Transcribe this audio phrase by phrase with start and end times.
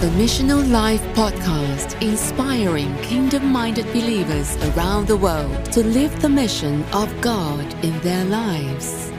[0.00, 6.84] the Missional Life podcast, inspiring kingdom minded believers around the world to live the mission
[6.92, 9.10] of God in their lives.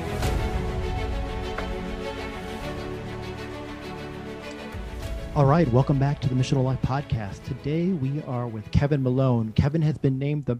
[5.35, 7.43] All right, welcome back to the Missional Life podcast.
[7.43, 9.51] Today we are with Kevin Malone.
[9.51, 10.57] Kevin has been named the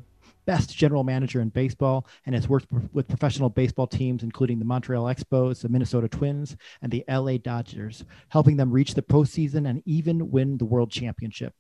[0.50, 5.04] best general manager in baseball and has worked with professional baseball teams, including the Montreal
[5.06, 10.32] Expos, the Minnesota Twins, and the LA Dodgers, helping them reach the postseason and even
[10.32, 11.54] win the World Championship.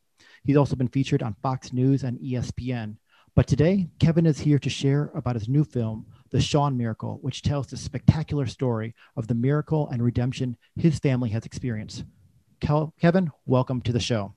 [0.43, 2.95] He's also been featured on Fox News and ESPN.
[3.35, 7.43] But today, Kevin is here to share about his new film, The Shawn Miracle, which
[7.43, 12.05] tells the spectacular story of the miracle and redemption his family has experienced.
[12.59, 14.33] Kevin, welcome to the show.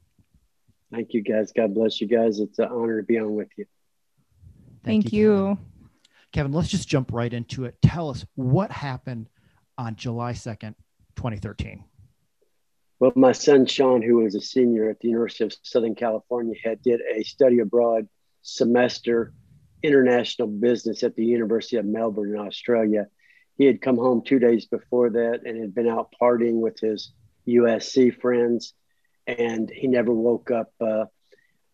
[0.93, 1.53] Thank you, guys.
[1.53, 2.39] God bless you guys.
[2.39, 3.65] It's an honor to be on with you.
[4.85, 5.33] Thank, Thank you.
[5.33, 5.59] you.
[6.33, 7.77] Kevin, let's just jump right into it.
[7.83, 9.29] Tell us what happened
[9.79, 10.75] on July 2nd,
[11.17, 11.85] 2013.
[12.99, 16.83] Well, my son Shawn, who was a senior at the University of Southern California, had
[16.83, 18.09] did a study abroad
[18.43, 19.33] semester
[19.83, 23.09] international business at the University of Melbourne in Australia.
[23.59, 27.13] He had come home two days before that and had been out partying with his
[27.47, 28.75] USC friends,
[29.27, 31.07] and he never woke up uh,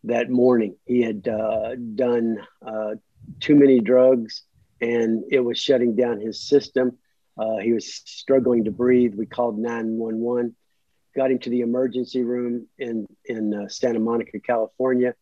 [0.04, 0.76] that morning.
[0.86, 2.94] He had uh, done uh,
[3.40, 4.42] too many drugs
[4.80, 6.98] and it was shutting down his system.
[7.38, 9.14] Uh, he was struggling to breathe.
[9.14, 10.54] We called 911,
[11.16, 15.14] got him to the emergency room in, in uh, Santa Monica, California.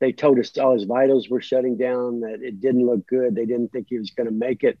[0.00, 3.34] They told us all his vitals were shutting down, that it didn't look good.
[3.34, 4.78] They didn't think he was going to make it.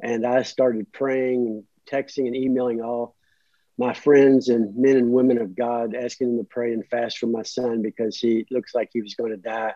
[0.00, 3.14] And I started praying and texting and emailing all
[3.78, 7.26] my friends and men and women of God, asking them to pray and fast for
[7.26, 9.74] my son because he looks like he was going to die.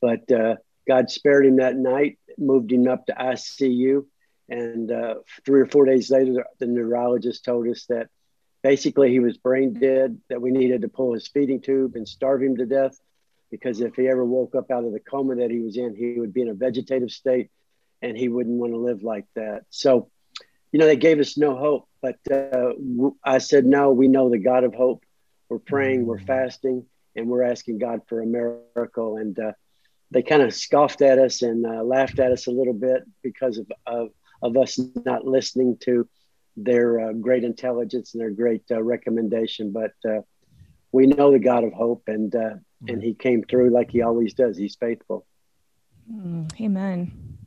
[0.00, 4.04] But uh, God spared him that night, moved him up to ICU.
[4.48, 8.08] And uh, three or four days later, the neurologist told us that
[8.62, 12.42] basically he was brain dead, that we needed to pull his feeding tube and starve
[12.42, 12.98] him to death.
[13.50, 16.18] Because if he ever woke up out of the coma that he was in, he
[16.18, 17.50] would be in a vegetative state
[18.00, 19.64] and he wouldn't want to live like that.
[19.70, 20.10] So,
[20.72, 21.88] you know, they gave us no hope.
[22.00, 22.72] But uh,
[23.24, 25.04] I said, no, we know the God of hope.
[25.48, 29.18] We're praying, we're fasting, and we're asking God for a miracle.
[29.18, 29.52] And uh,
[30.12, 33.58] they kind of scoffed at us and uh, laughed at us a little bit because
[33.58, 34.08] of, of,
[34.42, 36.08] of us not listening to
[36.56, 39.72] their uh, great intelligence and their great uh, recommendation.
[39.72, 40.20] But uh,
[40.92, 42.32] we know the God of hope, and,
[42.86, 44.56] and He came through like He always does.
[44.56, 45.26] He's faithful.
[46.12, 47.38] Mm, amen.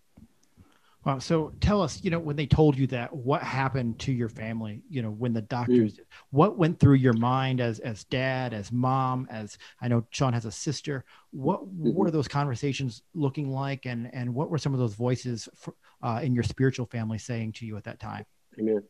[1.06, 1.20] Wow.
[1.20, 4.82] So tell us, you know, when they told you that, what happened to your family?
[4.90, 6.00] You know, when the doctors, mm.
[6.32, 10.46] what went through your mind as as dad, as mom, as I know Shawn has
[10.46, 11.06] a sister.
[11.30, 11.94] What mm-hmm.
[11.94, 16.22] were those conversations looking like, and and what were some of those voices for, uh,
[16.24, 18.26] in your spiritual family saying to you at that time?
[18.60, 18.82] Amen.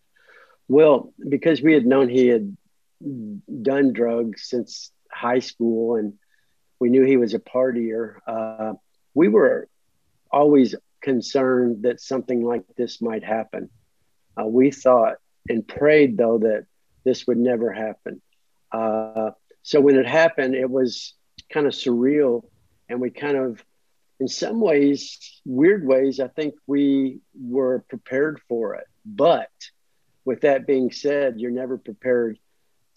[0.70, 2.56] Well, because we had known he had
[3.62, 6.14] done drugs since high school, and
[6.80, 8.20] we knew he was a partier.
[8.25, 8.74] Uh,
[9.14, 9.68] we were
[10.31, 10.75] always
[11.06, 13.70] concerned that something like this might happen.
[14.36, 15.18] Uh, we thought
[15.48, 16.66] and prayed, though, that
[17.04, 18.20] this would never happen.
[18.72, 19.30] Uh,
[19.62, 21.14] so when it happened, it was
[21.54, 22.42] kind of surreal.
[22.90, 23.64] And we kind of,
[24.20, 25.00] in some ways,
[25.46, 28.88] weird ways, I think we were prepared for it.
[29.06, 29.52] But
[30.26, 32.40] with that being said, you're never prepared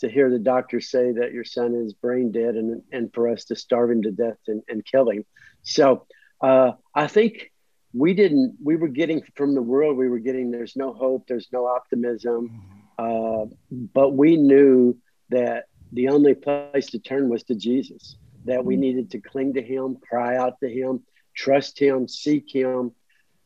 [0.01, 3.45] to hear the doctor say that your son is brain dead and, and for us
[3.47, 5.27] to starve him to death and, and kill him.
[5.63, 6.07] So
[6.41, 7.51] uh, I think
[7.93, 11.49] we didn't we were getting from the world we were getting there's no hope there's
[11.53, 12.51] no optimism.
[12.99, 14.97] Uh, but we knew
[15.31, 19.63] that the only place to turn was to jesus that we needed to cling to
[19.63, 21.01] him cry out to him
[21.35, 22.93] trust him seek him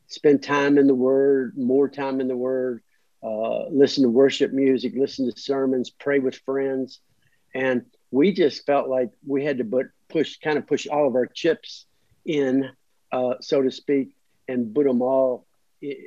[0.07, 2.83] spend time in the word more time in the word
[3.23, 7.01] uh, listen to worship music listen to sermons pray with friends.
[7.55, 11.15] And we just felt like we had to put, push kind of push all of
[11.15, 11.87] our chips
[12.25, 12.69] in
[13.13, 14.15] uh, so to speak
[14.53, 15.47] and put them all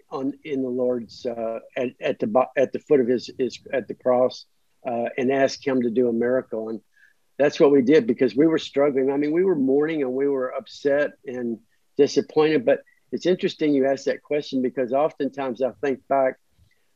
[0.09, 3.87] on in the Lord's uh, at, at the at the foot of his, his at
[3.87, 4.45] the cross
[4.87, 6.69] uh, and ask him to do a miracle.
[6.69, 6.79] And
[7.37, 9.11] that's what we did because we were struggling.
[9.11, 11.59] I mean we were mourning and we were upset and
[11.97, 12.81] disappointed but
[13.11, 16.35] it's interesting you asked that question because oftentimes I think back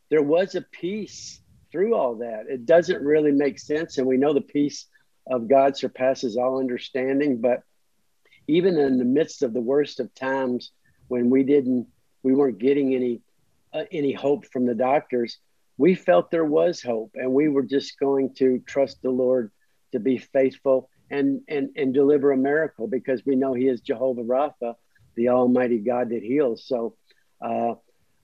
[0.10, 1.42] there was a peace
[1.72, 2.46] through all that.
[2.50, 4.88] It doesn't really make sense and we know the peace
[5.30, 7.64] of God surpasses all understanding but
[8.48, 10.72] even in the midst of the worst of times
[11.10, 11.88] when we didn't
[12.24, 13.22] we weren't getting any
[13.74, 15.38] uh, any hope from the doctors
[15.78, 19.52] we felt there was hope and we were just going to trust the lord
[19.92, 24.24] to be faithful and and and deliver a miracle because we know he is jehovah
[24.24, 24.76] rapha
[25.20, 26.66] the almighty god that heals.
[26.66, 26.96] So
[27.42, 27.74] uh,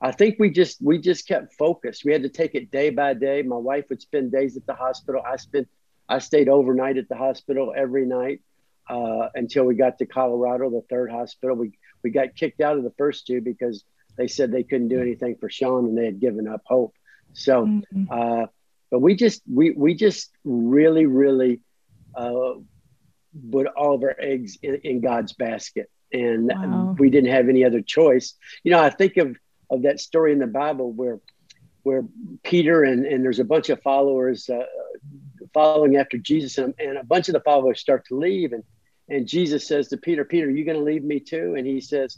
[0.01, 2.05] i think we just we just kept focused.
[2.05, 3.41] We had to take it day by day.
[3.41, 5.21] My wife would spend days at the hospital.
[5.25, 5.67] I spent
[6.07, 8.41] I stayed overnight at the hospital every night
[8.89, 11.55] uh, until we got to Colorado, the third hospital.
[11.55, 11.73] We
[12.05, 13.83] we got kicked out of the first two because
[14.15, 16.93] they said they couldn't do anything for Shawn and they had given up hope.
[17.33, 18.03] So, mm-hmm.
[18.11, 18.45] uh,
[18.91, 21.61] but we just we we just really really
[22.15, 22.53] uh,
[23.51, 26.95] put all of our eggs in, in God's basket, and wow.
[26.99, 28.35] we didn't have any other choice.
[28.63, 29.35] You know, I think of
[29.71, 31.19] of that story in the Bible where
[31.81, 32.03] where
[32.43, 34.63] Peter and, and there's a bunch of followers uh,
[35.55, 38.63] following after Jesus, and, and, a bunch of the followers start to leave, and
[39.09, 41.55] and Jesus says to Peter, Peter, are you going to leave me too?
[41.57, 42.17] And he says,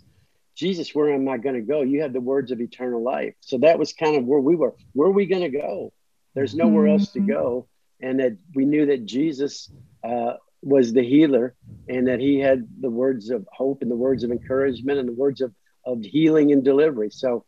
[0.56, 1.82] Jesus, where am I going to go?
[1.82, 3.36] You have the words of eternal life.
[3.42, 4.76] So that was kind of where we were.
[4.94, 5.94] Where are we going to go?
[6.34, 7.00] There's nowhere mm-hmm.
[7.00, 7.68] else to go,
[8.02, 9.72] and that we knew that Jesus
[10.04, 11.56] uh, was the healer,
[11.88, 15.14] and that He had the words of hope and the words of encouragement and the
[15.14, 15.54] words of
[15.86, 17.10] of healing and delivery.
[17.12, 17.46] So.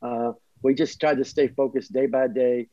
[0.00, 0.32] Uh,
[0.62, 2.68] we just tried to stay focused day by day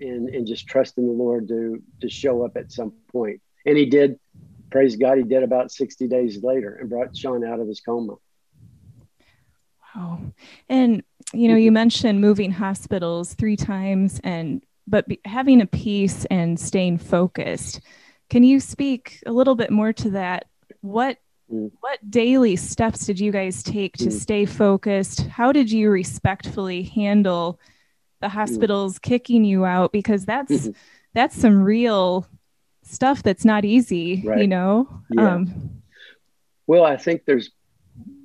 [0.00, 3.40] and, and just trust in the Lord to, to show up at some point.
[3.66, 4.18] And he did,
[4.74, 8.16] praise God, he did about 60 days later and brought Shawn out of his coma.
[9.94, 10.18] Wow.
[10.68, 16.24] And, you know, you mentioned moving hospitals three times and, but be, having a peace
[16.24, 17.82] and staying focused.
[18.30, 20.46] Can you speak a little bit more to that?
[20.80, 21.18] What
[21.52, 21.70] Mm.
[21.80, 24.12] What daily steps did you guys take to mm.
[24.12, 25.26] stay focused?
[25.26, 27.60] How did you respectfully handle
[28.22, 28.30] the mm.
[28.30, 29.92] hospitals kicking you out?
[29.92, 30.70] Because that's mm-hmm.
[31.12, 32.26] that's some real
[32.84, 34.40] stuff that's not easy, right.
[34.40, 34.88] you know.
[35.10, 35.34] Yeah.
[35.34, 35.82] Um,
[36.66, 37.50] well, I think there's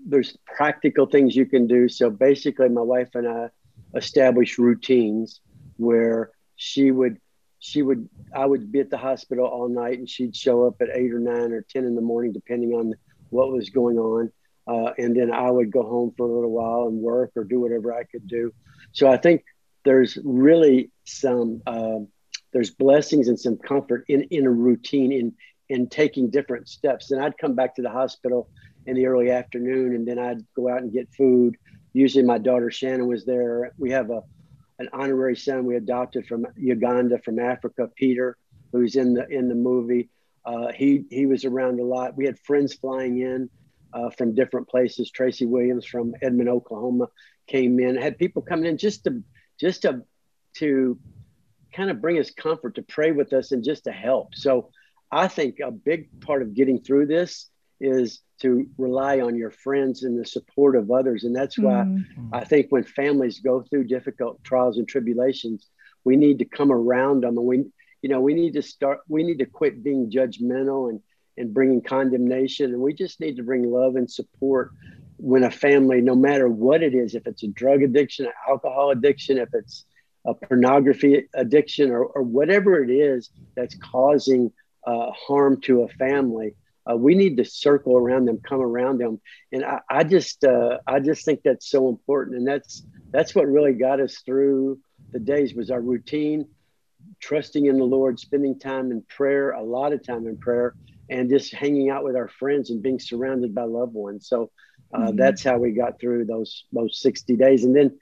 [0.05, 1.89] there's practical things you can do.
[1.89, 3.49] So basically, my wife and I
[3.95, 5.41] established routines
[5.77, 7.17] where she would
[7.59, 10.89] she would I would be at the hospital all night and she'd show up at
[10.93, 12.93] eight or nine or ten in the morning, depending on
[13.29, 14.31] what was going on.
[14.67, 17.59] Uh, and then I would go home for a little while and work or do
[17.59, 18.53] whatever I could do.
[18.91, 19.43] So I think
[19.83, 21.99] there's really some uh,
[22.51, 25.33] there's blessings and some comfort in in a routine in
[25.69, 27.11] in taking different steps.
[27.11, 28.49] And I'd come back to the hospital
[28.85, 31.57] in the early afternoon, and then I'd go out and get food.
[31.93, 33.71] Usually, my daughter Shannon was there.
[33.77, 34.23] We have a
[34.79, 38.37] an honorary son we adopted from Uganda, from Africa, Peter,
[38.71, 40.09] who's in the in the movie.
[40.45, 42.15] Uh, he he was around a lot.
[42.15, 43.49] We had friends flying in
[43.93, 45.11] uh, from different places.
[45.11, 47.07] Tracy Williams from Edmond, Oklahoma,
[47.47, 47.95] came in.
[47.95, 49.21] Had people coming in just to
[49.59, 50.03] just to
[50.55, 50.97] to
[51.73, 54.35] kind of bring us comfort, to pray with us, and just to help.
[54.35, 54.69] So
[55.11, 57.49] I think a big part of getting through this
[57.79, 61.23] is to rely on your friends and the support of others.
[61.23, 62.33] And that's why mm-hmm.
[62.33, 65.67] I think when families go through difficult trials and tribulations,
[66.03, 67.65] we need to come around them and we
[68.01, 71.01] you know we need to start we need to quit being judgmental and
[71.37, 74.71] and bringing condemnation and we just need to bring love and support
[75.17, 79.37] when a family no matter what it is if it's a drug addiction alcohol addiction
[79.37, 79.85] if it's
[80.29, 84.51] a pornography addiction or, or whatever it is that's causing
[84.85, 86.55] uh, harm to a family
[86.89, 89.19] uh, we need to circle around them come around them
[89.51, 93.47] and i, I just uh, i just think that's so important and that's that's what
[93.47, 94.79] really got us through
[95.11, 96.45] the days was our routine
[97.19, 100.75] trusting in the Lord, spending time in prayer, a lot of time in prayer,
[101.09, 104.27] and just hanging out with our friends and being surrounded by loved ones.
[104.27, 104.51] So
[104.93, 105.17] uh, mm-hmm.
[105.17, 107.63] that's how we got through those those 60 days.
[107.63, 107.99] And then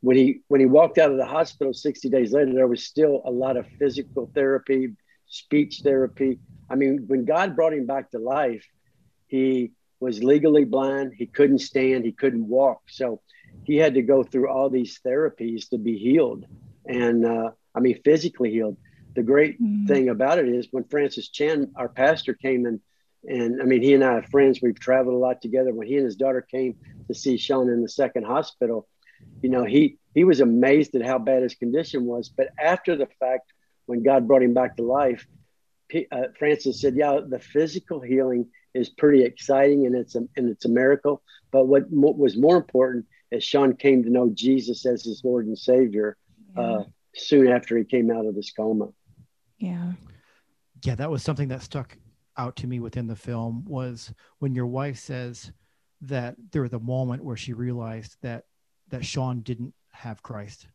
[0.00, 3.22] when he when he walked out of the hospital 60 days later, there was still
[3.24, 4.90] a lot of physical therapy,
[5.26, 6.38] speech therapy.
[6.70, 8.64] I mean, when God brought him back to life,
[9.26, 11.12] he was legally blind.
[11.16, 12.04] He couldn't stand.
[12.04, 12.82] He couldn't walk.
[12.88, 13.20] So
[13.64, 16.44] he had to go through all these therapies to be healed.
[16.86, 18.76] And uh, I mean, physically healed.
[19.14, 19.86] The great mm-hmm.
[19.86, 22.80] thing about it is when Francis Chan, our pastor, came in,
[23.26, 24.60] and I mean, he and I are friends.
[24.62, 25.74] We've traveled a lot together.
[25.74, 26.76] When he and his daughter came
[27.08, 28.86] to see Shawn in the second hospital,
[29.42, 32.28] you know, he he was amazed at how bad his condition was.
[32.28, 33.52] But after the fact,
[33.86, 35.26] when God brought him back to life,
[36.10, 40.64] uh, Francis said, "Yeah, the physical healing is pretty exciting, and it's a and it's
[40.64, 41.22] a miracle.
[41.50, 45.58] But what was more important is Shawn came to know Jesus as his Lord and
[45.58, 46.16] Savior."
[46.56, 46.62] Yeah.
[46.62, 48.88] Uh, soon after he came out of this coma.
[49.58, 49.92] Yeah.
[50.84, 51.96] Yeah, that was something that stuck
[52.36, 55.50] out to me within the film was when your wife says
[56.02, 58.44] that there was a moment where she realized that
[58.90, 60.66] that Shawn didn't have Christ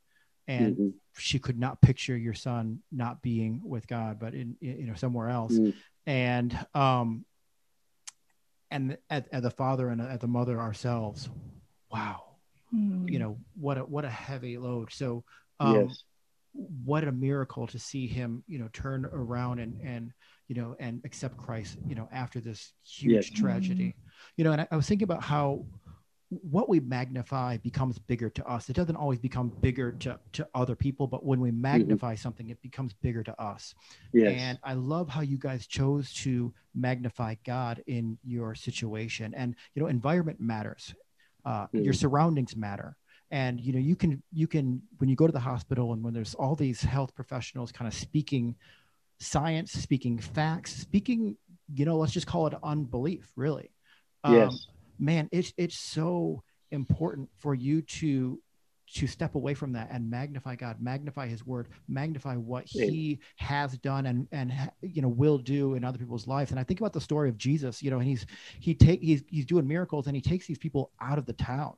[0.48, 0.88] and mm-hmm.
[1.18, 4.96] she could not picture your son not being with God but in, in you know
[4.96, 5.72] somewhere else mm-hmm.
[6.06, 7.26] and um
[8.70, 11.30] and at, at the father and at the mother ourselves
[11.92, 12.24] wow
[12.74, 13.08] mm-hmm.
[13.08, 15.24] you know what a what a heavy load so
[15.60, 16.04] um yes
[16.54, 20.12] what a miracle to see him, you know, turn around and and
[20.48, 23.40] you know and accept Christ, you know, after this huge yes.
[23.40, 23.96] tragedy.
[24.38, 25.66] You know, and I, I was thinking about how
[26.42, 28.70] what we magnify becomes bigger to us.
[28.70, 31.62] It doesn't always become bigger to, to other people, but when we mm-hmm.
[31.62, 32.22] magnify mm-hmm.
[32.22, 33.74] something, it becomes bigger to us.
[34.14, 34.36] Yes.
[34.38, 39.34] And I love how you guys chose to magnify God in your situation.
[39.34, 40.94] And, you know, environment matters.
[41.46, 41.82] Uh, mm-hmm.
[41.82, 42.96] Your surroundings matter.
[43.32, 46.14] And, you know, you can, you can, when you go to the hospital and when
[46.14, 48.56] there's all these health professionals kind of speaking
[49.20, 51.36] science, speaking facts, speaking,
[51.74, 53.72] you know, let's just call it unbelief, really.
[54.24, 54.68] Um, yes
[55.04, 58.40] man, it's it's so important for you to
[58.96, 63.78] to step away from that and magnify God, magnify His Word, magnify what He has
[63.78, 66.52] done and and you know will do in other people's lives.
[66.52, 68.26] And I think about the story of Jesus, you know, and he's
[68.60, 71.76] he take he's he's doing miracles and he takes these people out of the town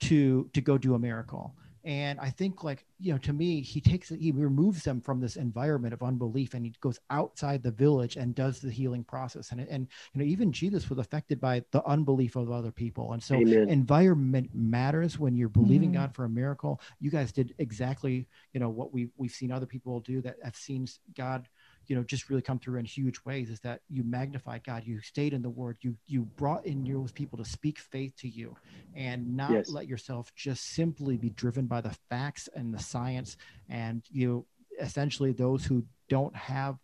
[0.00, 1.54] to to go do a miracle
[1.84, 5.36] and i think like you know to me he takes he removes them from this
[5.36, 9.60] environment of unbelief and he goes outside the village and does the healing process and
[9.60, 13.36] and you know even jesus was affected by the unbelief of other people and so
[13.36, 13.68] Amen.
[13.68, 16.00] environment matters when you're believing mm-hmm.
[16.00, 19.66] god for a miracle you guys did exactly you know what we we've seen other
[19.66, 21.48] people do that have seen god
[21.88, 24.84] you know just really come through in huge ways is that you magnified god.
[24.84, 25.78] You stayed in the word.
[25.80, 28.54] You you brought in those people to speak faith to you
[28.94, 29.70] and not yes.
[29.70, 33.36] let yourself just simply be driven by the facts and the science.
[33.68, 34.46] And you
[34.80, 36.76] essentially those who don't have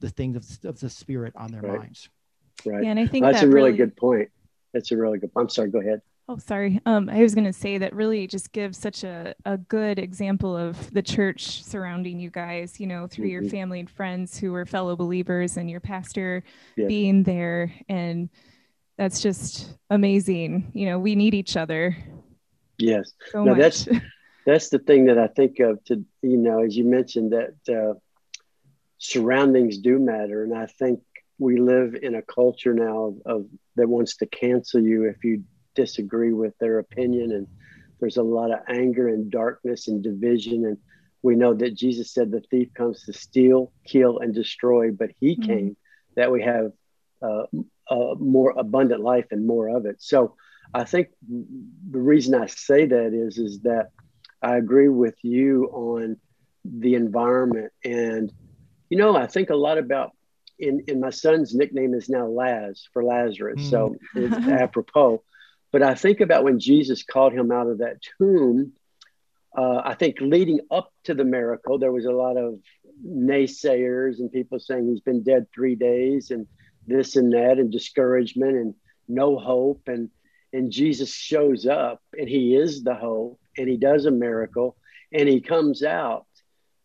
[0.00, 1.78] the things of, of the spirit on their right.
[1.78, 2.08] minds.
[2.64, 2.84] Right.
[2.84, 4.30] Yeah, and i think that's that a really, really good point.
[4.72, 6.80] That's a really good i'm sorry go ahead Oh, sorry.
[6.86, 10.56] Um, I was going to say that really just gives such a, a good example
[10.56, 13.44] of the church surrounding you guys, you know, through mm-hmm.
[13.44, 16.42] your family and friends who are fellow believers and your pastor
[16.76, 16.88] yes.
[16.88, 17.72] being there.
[17.88, 18.28] And
[18.98, 20.72] that's just amazing.
[20.74, 21.96] You know, we need each other.
[22.76, 23.12] Yes.
[23.30, 23.86] So no, that's,
[24.46, 27.94] that's the thing that I think of to, you know, as you mentioned that uh,
[28.98, 30.42] surroundings do matter.
[30.42, 31.02] And I think
[31.38, 35.44] we live in a culture now of, of that wants to cancel you if you
[35.76, 37.46] disagree with their opinion and
[38.00, 40.78] there's a lot of anger and darkness and division and
[41.22, 45.36] we know that jesus said the thief comes to steal kill and destroy but he
[45.36, 45.50] mm-hmm.
[45.50, 45.76] came
[46.16, 46.72] that we have
[47.22, 47.44] uh,
[47.90, 50.34] a more abundant life and more of it so
[50.74, 53.90] i think the reason i say that is is that
[54.42, 56.16] i agree with you on
[56.64, 58.32] the environment and
[58.90, 60.10] you know i think a lot about
[60.58, 63.60] in, in my son's nickname is now Laz for Lazarus.
[63.60, 63.70] Mm.
[63.70, 65.22] So it's apropos.
[65.76, 68.72] But I think about when Jesus called him out of that tomb.
[69.54, 72.60] Uh, I think leading up to the miracle, there was a lot of
[73.06, 76.46] naysayers and people saying he's been dead three days and
[76.86, 78.74] this and that and discouragement and
[79.06, 79.82] no hope.
[79.88, 80.08] And,
[80.50, 84.78] and Jesus shows up and he is the hope and he does a miracle
[85.12, 86.24] and he comes out.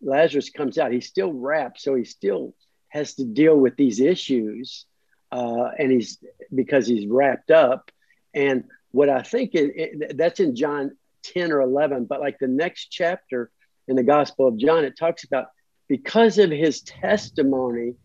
[0.02, 0.92] Lazarus comes out.
[0.92, 2.56] He's still wrapped, so he still
[2.90, 4.86] has to deal with these issues.
[5.32, 6.18] Uh, and he's
[6.54, 7.90] because he's wrapped up
[8.34, 10.92] and what I think it, it, that's in John
[11.24, 13.52] 10 or 11, but like the next chapter
[13.88, 15.48] in the Gospel of John, it talks about
[15.88, 17.96] because of his testimony,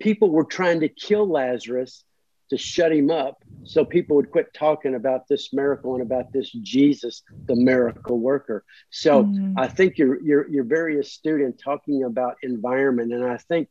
[0.00, 2.04] people were trying to kill Lazarus
[2.50, 6.50] to shut him up so people would quit talking about this miracle and about this
[6.62, 8.64] Jesus, the miracle worker.
[8.90, 9.58] So mm-hmm.
[9.58, 13.12] I think you're, you're, you're very astute in talking about environment.
[13.12, 13.68] And I think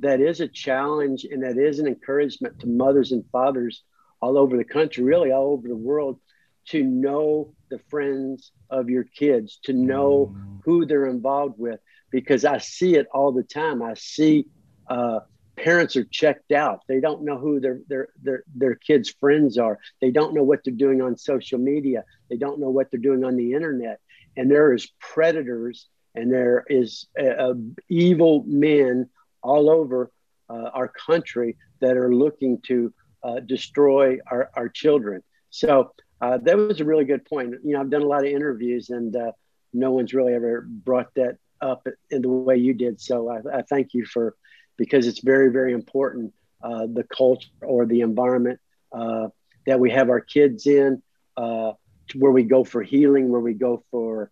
[0.00, 3.82] that is a challenge and that is an encouragement to mothers and fathers
[4.24, 6.18] all over the country, really all over the world,
[6.66, 10.60] to know the friends of your kids, to know mm.
[10.64, 11.78] who they're involved with,
[12.10, 13.82] because I see it all the time.
[13.82, 14.46] I see
[14.88, 15.20] uh,
[15.56, 16.80] parents are checked out.
[16.88, 19.78] They don't know who their, their their their kids' friends are.
[20.00, 22.04] They don't know what they're doing on social media.
[22.30, 24.00] They don't know what they're doing on the internet.
[24.36, 27.54] And there is predators and there is uh,
[27.88, 29.08] evil men
[29.42, 30.10] all over
[30.48, 32.92] uh, our country that are looking to
[33.24, 35.22] uh, destroy our, our children.
[35.50, 37.54] So uh, that was a really good point.
[37.64, 39.32] You know, I've done a lot of interviews and uh,
[39.72, 43.00] no one's really ever brought that up in the way you did.
[43.00, 44.36] So I, I thank you for,
[44.76, 48.60] because it's very, very important, uh, the culture or the environment
[48.92, 49.28] uh,
[49.66, 51.02] that we have our kids in,
[51.36, 51.72] uh,
[52.14, 54.30] where we go for healing, where we go for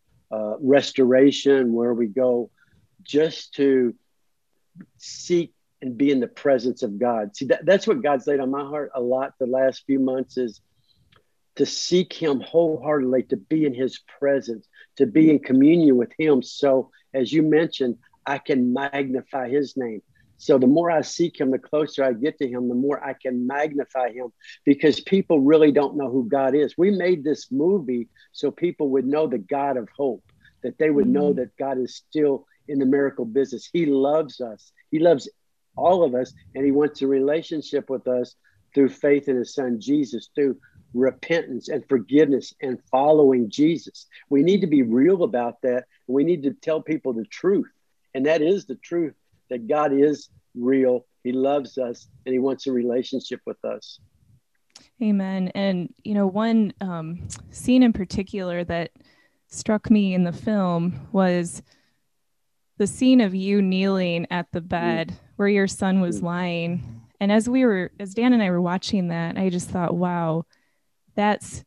[0.61, 2.51] restoration, where we go
[3.03, 3.95] just to
[4.99, 7.37] seek and be in the presence of God.
[7.37, 10.39] See, that, that's what God's laid on my heart a lot the last few months
[10.39, 10.61] is
[11.57, 16.43] to seek Him wholeheartedly, to be in His presence, to be in communion with Him.
[16.43, 20.03] So, as you mentioned, I can magnify His name.
[20.39, 23.15] So, the more I seek Him, the closer I get to Him, the more I
[23.15, 24.33] can magnify Him
[24.65, 26.79] because people really don't know who God is.
[26.79, 30.25] We made this movie so people would know the God of hope,
[30.63, 31.41] that they would know mm-hmm.
[31.41, 33.69] that God is still in the miracle business.
[33.71, 34.73] He loves us.
[34.91, 35.29] He loves
[35.77, 38.35] all of us, and He wants a relationship with us
[38.75, 40.57] through faith in His Son Jesus, through
[40.95, 44.07] repentance and forgiveness and following Jesus.
[44.29, 45.85] We need to be real about that.
[46.07, 47.71] We need to tell people the truth.
[48.15, 49.15] And that is the truth
[49.49, 51.07] that God is real.
[51.25, 53.99] He loves us and he wants a relationship with us.
[55.03, 55.51] Amen.
[55.55, 58.91] And, you know, one um, scene in particular that
[59.49, 61.63] struck me in the film was
[62.79, 65.17] the scene of you kneeling at the bed mm.
[65.43, 66.25] Where your son was mm.
[66.25, 67.03] lying.
[67.19, 70.47] And as we were, as Dan and I were watching that, I just thought, wow,
[71.17, 71.65] that's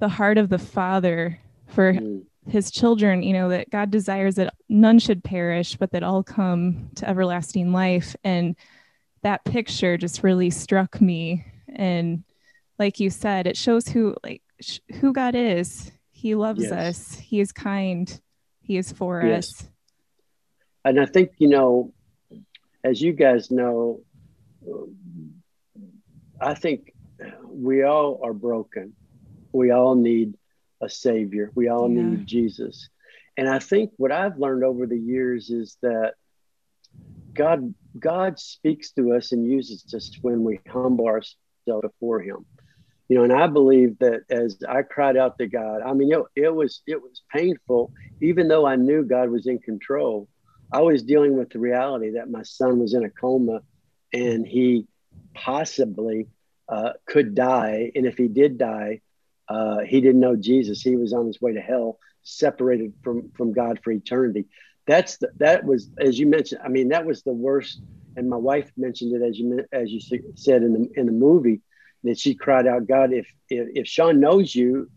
[0.00, 2.22] the heart of the father for mm.
[2.46, 6.90] his children, you know, that God desires that none should perish, but that all come
[6.96, 8.14] to everlasting life.
[8.22, 8.54] And
[9.22, 11.46] that picture just really struck me.
[11.74, 12.22] And
[12.78, 15.90] like you said, it shows who, like, sh- who God is.
[16.10, 16.72] He loves yes.
[16.72, 18.20] us, He is kind,
[18.60, 19.48] He is for yes.
[19.62, 19.68] us.
[20.84, 21.94] And I think, you know,
[22.84, 24.00] as you guys know,
[26.40, 26.92] I think
[27.46, 28.94] we all are broken.
[29.52, 30.34] We all need
[30.80, 31.50] a savior.
[31.54, 32.02] We all yeah.
[32.02, 32.88] need Jesus.
[33.36, 36.14] And I think what I've learned over the years is that
[37.34, 41.36] God God speaks to us and uses us when we humble ourselves
[41.82, 42.46] before him.
[43.08, 46.22] You know, and I believe that as I cried out to God, I mean, it,
[46.36, 50.28] it was it was painful, even though I knew God was in control.
[50.72, 53.62] I was dealing with the reality that my son was in a coma
[54.12, 54.86] and he
[55.34, 56.28] possibly
[56.68, 57.90] uh, could die.
[57.94, 59.00] And if he did die,
[59.48, 60.80] uh, he didn't know Jesus.
[60.80, 64.46] He was on his way to hell, separated from, from God for eternity.
[64.86, 67.80] That's the, that was, as you mentioned, I mean, that was the worst.
[68.16, 70.00] And my wife mentioned it as you as you
[70.34, 71.60] said in the in the movie
[72.02, 74.90] that she cried out, God, if if, if Shawn knows you,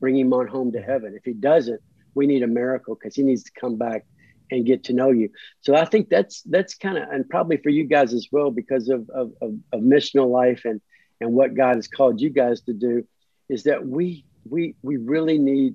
[0.00, 1.14] bring him on home to heaven.
[1.16, 1.80] If he doesn't,
[2.14, 4.04] we need a miracle because he needs to come back
[4.50, 5.30] and get to know you.
[5.60, 8.88] So I think that's that's kind of and probably for you guys as well because
[8.88, 10.80] of, of of, of missional life and
[11.20, 13.06] and what God has called you guys to do
[13.48, 15.74] is that we we we really need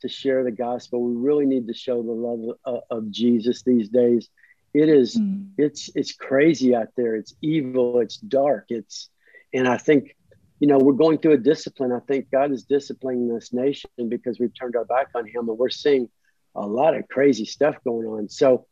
[0.00, 1.02] to share the gospel.
[1.02, 4.28] We really need to show the love of, of Jesus these days.
[4.72, 5.48] It is mm.
[5.56, 7.16] it's it's crazy out there.
[7.16, 8.00] It's evil.
[8.00, 8.66] It's dark.
[8.68, 9.08] It's
[9.52, 10.16] and I think
[10.60, 11.92] you know we're going through a discipline.
[11.92, 15.58] I think God is disciplining this nation because we've turned our back on Him and
[15.58, 16.08] we're seeing
[16.54, 18.28] a lot of crazy stuff going on.
[18.28, 18.66] So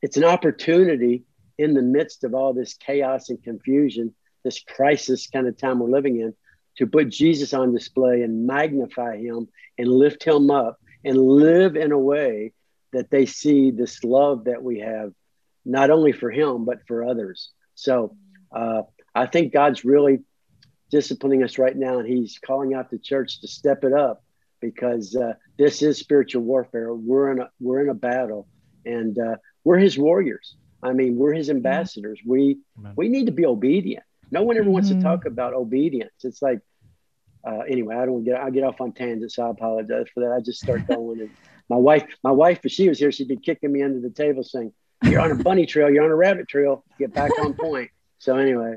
[0.00, 1.24] it's an opportunity
[1.58, 5.88] in the midst of all this chaos and confusion this crisis kind of time we're
[5.88, 6.34] living in
[6.76, 11.92] to put Jesus on display and magnify him and lift him up and live in
[11.92, 12.52] a way
[12.92, 15.12] that they see this love that we have,
[15.64, 17.50] not only for him, but for others.
[17.74, 18.16] So
[18.54, 18.82] uh,
[19.14, 20.20] I think God's really
[20.90, 24.22] disciplining us right now, and he's calling out the church to step it up
[24.62, 26.94] because uh, this is spiritual warfare.
[26.94, 28.48] We're in a, we're in a battle,
[28.86, 30.56] and uh, we're his warriors.
[30.82, 32.18] I mean, we're his ambassadors.
[32.24, 32.94] We Amen.
[32.96, 34.04] we need to be obedient.
[34.30, 35.00] No one ever wants mm-hmm.
[35.00, 36.24] to talk about obedience.
[36.24, 36.60] It's like,
[37.46, 39.36] uh, anyway, I don't get, I get off on tangents.
[39.36, 40.32] So I apologize for that.
[40.32, 41.20] I just start going.
[41.20, 41.30] and
[41.68, 44.42] my wife, my wife, if she was here, she'd be kicking me under the table
[44.42, 44.72] saying,
[45.02, 45.90] you're on a bunny trail.
[45.90, 46.82] You're on a rabbit trail.
[46.98, 47.90] Get back on point.
[48.18, 48.76] So anyway,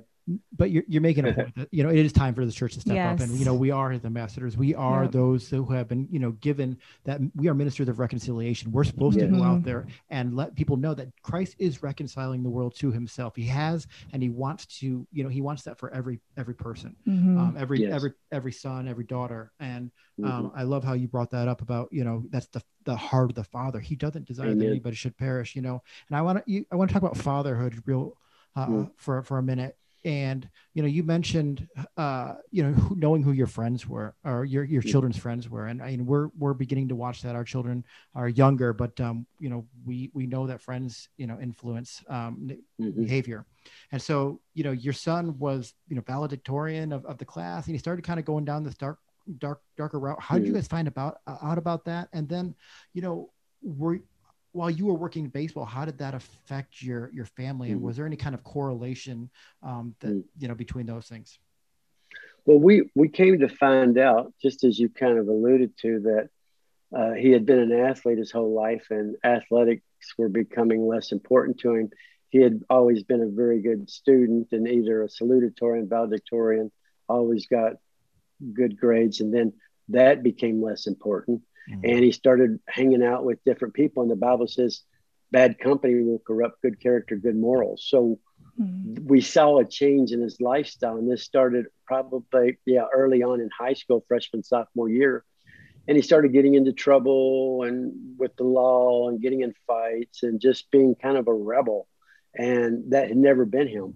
[0.57, 2.73] but you're, you're making a point that you know it is time for the church
[2.73, 3.21] to step yes.
[3.21, 5.09] up and you know we are his ambassadors we are yeah.
[5.09, 9.17] those who have been you know given that we are ministers of reconciliation we're supposed
[9.17, 9.27] yeah.
[9.27, 12.91] to go out there and let people know that christ is reconciling the world to
[12.91, 16.55] himself he has and he wants to you know he wants that for every every
[16.55, 17.37] person mm-hmm.
[17.37, 17.93] um, every yes.
[17.93, 19.91] every every son every daughter and
[20.23, 20.57] um, mm-hmm.
[20.57, 23.35] i love how you brought that up about you know that's the the heart of
[23.35, 24.59] the father he doesn't desire Amen.
[24.59, 27.17] that anybody should perish you know and i want to i want to talk about
[27.17, 28.17] fatherhood real
[28.55, 28.83] uh, mm-hmm.
[28.97, 33.31] for for a minute and you know you mentioned uh, you know who, knowing who
[33.31, 35.65] your friends were or your your children's friends were.
[35.65, 37.35] And I mean we're we're beginning to watch that.
[37.35, 41.39] Our children are younger but um, you know we we know that friends you know
[41.41, 43.03] influence um, mm-hmm.
[43.03, 43.45] behavior.
[43.91, 47.73] And so you know your son was you know valedictorian of, of the class and
[47.73, 48.99] he started kind of going down this dark
[49.39, 50.21] dark darker route.
[50.21, 50.53] How did mm-hmm.
[50.53, 52.09] you guys find about uh, out about that?
[52.13, 52.53] And then
[52.93, 53.31] you know
[53.63, 53.99] were
[54.55, 57.83] while you were working baseball, how did that affect your your family, and mm.
[57.83, 59.29] was there any kind of correlation
[59.61, 60.23] um, that mm.
[60.39, 61.37] you know between those things?
[62.45, 66.29] Well, we we came to find out, just as you kind of alluded to, that
[66.97, 69.83] uh, he had been an athlete his whole life, and athletics
[70.17, 71.89] were becoming less important to him.
[72.29, 76.71] He had always been a very good student, and either a salutatorian, valedictorian,
[77.09, 77.73] always got
[78.53, 79.51] good grades, and then
[79.89, 81.81] that became less important Mm-hmm.
[81.83, 84.03] And he started hanging out with different people.
[84.03, 84.81] And the Bible says,
[85.31, 87.85] bad company will corrupt good character, good morals.
[87.87, 88.19] So
[88.59, 89.05] mm-hmm.
[89.05, 90.97] we saw a change in his lifestyle.
[90.97, 95.23] And this started probably, yeah, early on in high school, freshman, sophomore year.
[95.87, 100.41] And he started getting into trouble and with the law and getting in fights and
[100.41, 101.87] just being kind of a rebel.
[102.33, 103.93] And that had never been him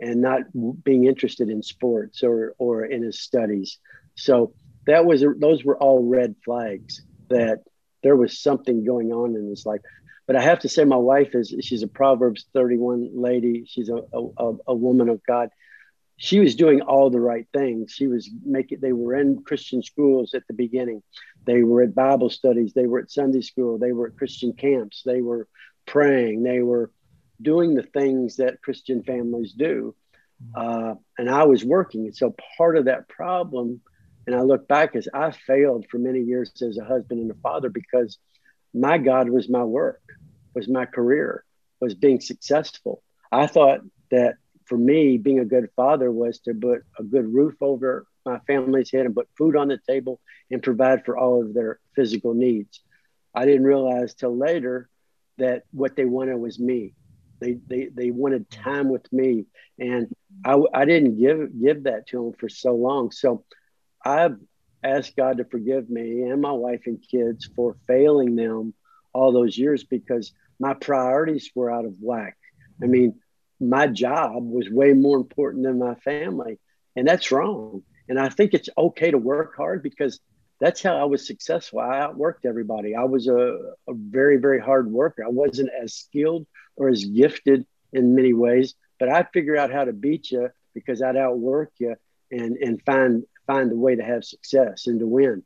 [0.00, 0.42] and not
[0.84, 3.78] being interested in sports or, or in his studies.
[4.14, 4.54] So
[4.86, 7.02] that was those were all red flags
[7.32, 7.60] that
[8.02, 9.80] there was something going on in his life.
[10.26, 13.64] But I have to say, my wife is she's a Proverbs 31 lady.
[13.66, 15.48] She's a, a, a woman of God.
[16.16, 17.92] She was doing all the right things.
[17.92, 21.02] She was making, they were in Christian schools at the beginning.
[21.44, 22.72] They were at Bible studies.
[22.72, 23.78] They were at Sunday school.
[23.78, 25.02] They were at Christian camps.
[25.04, 25.48] They were
[25.86, 26.44] praying.
[26.44, 26.92] They were
[27.40, 29.96] doing the things that Christian families do.
[30.54, 32.04] Uh, and I was working.
[32.06, 33.80] And so part of that problem,
[34.26, 37.34] and I look back, as I failed for many years as a husband and a
[37.42, 38.18] father because
[38.72, 40.00] my God was my work,
[40.54, 41.44] was my career,
[41.80, 43.02] was being successful.
[43.30, 43.80] I thought
[44.10, 48.38] that for me, being a good father was to put a good roof over my
[48.46, 52.34] family's head and put food on the table and provide for all of their physical
[52.34, 52.80] needs.
[53.34, 54.88] I didn't realize till later
[55.38, 56.94] that what they wanted was me.
[57.40, 59.46] They, they, they wanted time with me.
[59.78, 63.10] And I, I didn't give, give that to them for so long.
[63.10, 63.44] So
[64.04, 64.36] I've
[64.82, 68.74] asked God to forgive me and my wife and kids for failing them
[69.12, 72.36] all those years because my priorities were out of whack.
[72.82, 73.20] I mean,
[73.60, 76.58] my job was way more important than my family,
[76.96, 77.82] and that's wrong.
[78.08, 80.20] And I think it's okay to work hard because
[80.60, 81.80] that's how I was successful.
[81.80, 82.94] I outworked everybody.
[82.94, 85.24] I was a, a very, very hard worker.
[85.24, 89.84] I wasn't as skilled or as gifted in many ways, but I figured out how
[89.84, 91.96] to beat you because I'd outwork you
[92.30, 95.42] and and find find a way to have success and to win.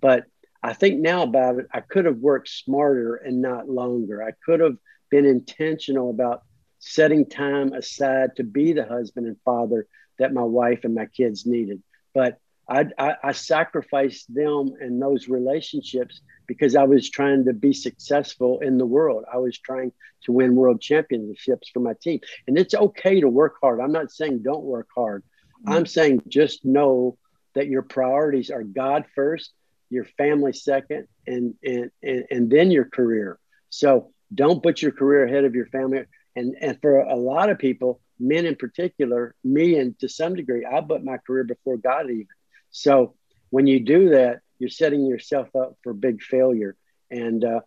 [0.00, 0.24] But
[0.62, 4.22] I think now about it, I could have worked smarter and not longer.
[4.22, 4.76] I could have
[5.10, 6.42] been intentional about
[6.80, 9.86] setting time aside to be the husband and father
[10.18, 11.82] that my wife and my kids needed.
[12.14, 17.72] But I, I, I, sacrificed them and those relationships because I was trying to be
[17.72, 19.24] successful in the world.
[19.32, 19.92] I was trying
[20.24, 22.20] to win world championships for my team.
[22.46, 23.80] And it's okay to work hard.
[23.80, 25.22] I'm not saying don't work hard.
[25.62, 25.72] Mm-hmm.
[25.72, 27.16] I'm saying just know
[27.54, 29.52] that your priorities are God first,
[29.90, 33.38] your family second, and, and, and, and then your career.
[33.70, 36.04] So don't put your career ahead of your family.
[36.36, 40.66] And, and for a lot of people, men in particular, me and to some degree,
[40.66, 42.26] I put my career before God even.
[42.70, 43.14] So
[43.50, 46.76] when you do that, you're setting yourself up for big failure.
[47.10, 47.60] And uh,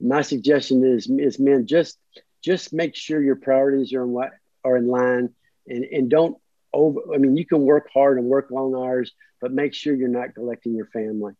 [0.00, 1.98] my suggestion is, is men just
[2.42, 4.30] just make sure your priorities are in what
[4.64, 5.34] are in line,
[5.66, 6.36] and and don't
[6.76, 7.00] over.
[7.14, 10.28] I mean, you can work hard and work long hours, but make sure you're not
[10.36, 11.32] neglecting your family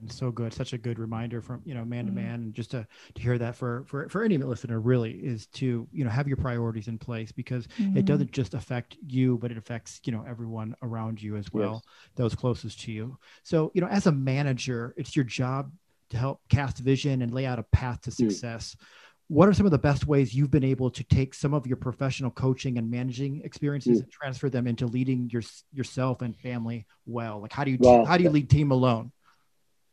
[0.00, 2.22] and so good such a good reminder from you know man to mm-hmm.
[2.22, 5.86] man and just to to hear that for for for any listener really is to
[5.92, 7.96] you know have your priorities in place because mm-hmm.
[7.96, 11.82] it doesn't just affect you but it affects you know everyone around you as well
[11.84, 12.12] yes.
[12.16, 15.70] those closest to you so you know as a manager it's your job
[16.10, 18.14] to help cast vision and lay out a path to mm.
[18.14, 18.84] success mm.
[19.28, 21.76] What are some of the best ways you've been able to take some of your
[21.76, 24.02] professional coaching and managing experiences mm.
[24.02, 28.04] and transfer them into leading your yourself and family well like how do you well,
[28.04, 29.12] how do you lead team alone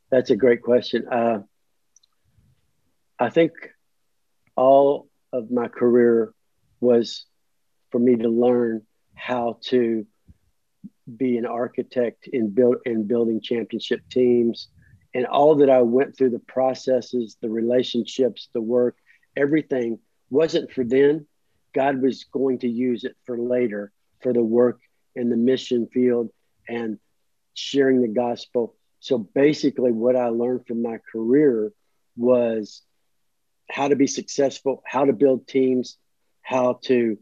[0.10, 1.08] that's a great question.
[1.08, 1.39] Uh,
[3.19, 3.52] I think
[4.56, 6.34] all of my career
[6.80, 7.26] was
[7.91, 10.06] for me to learn how to
[11.17, 14.69] be an architect in build in building championship teams
[15.13, 18.98] and all that I went through the processes, the relationships, the work,
[19.36, 21.28] everything wasn't for then.
[21.74, 24.80] God was going to use it for later for the work
[25.15, 26.30] in the mission field
[26.67, 27.00] and
[27.54, 31.71] sharing the gospel so basically, what I learned from my career
[32.17, 32.82] was
[33.69, 36.00] how to be successful, how to build teams,
[36.41, 37.15] how to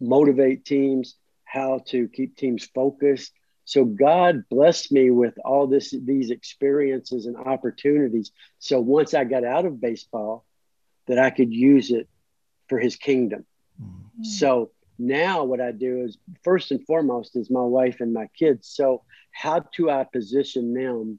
[0.00, 3.32] motivate teams, how to keep teams focused.
[3.64, 8.30] So God blessed me with all this these experiences and opportunities.
[8.60, 10.44] So once I got out of baseball,
[11.06, 12.08] that I could use it
[12.68, 13.44] for his kingdom.
[13.82, 14.24] Mm-hmm.
[14.24, 18.68] So now what I do is first and foremost is my wife and my kids.
[18.68, 21.18] So how do I position them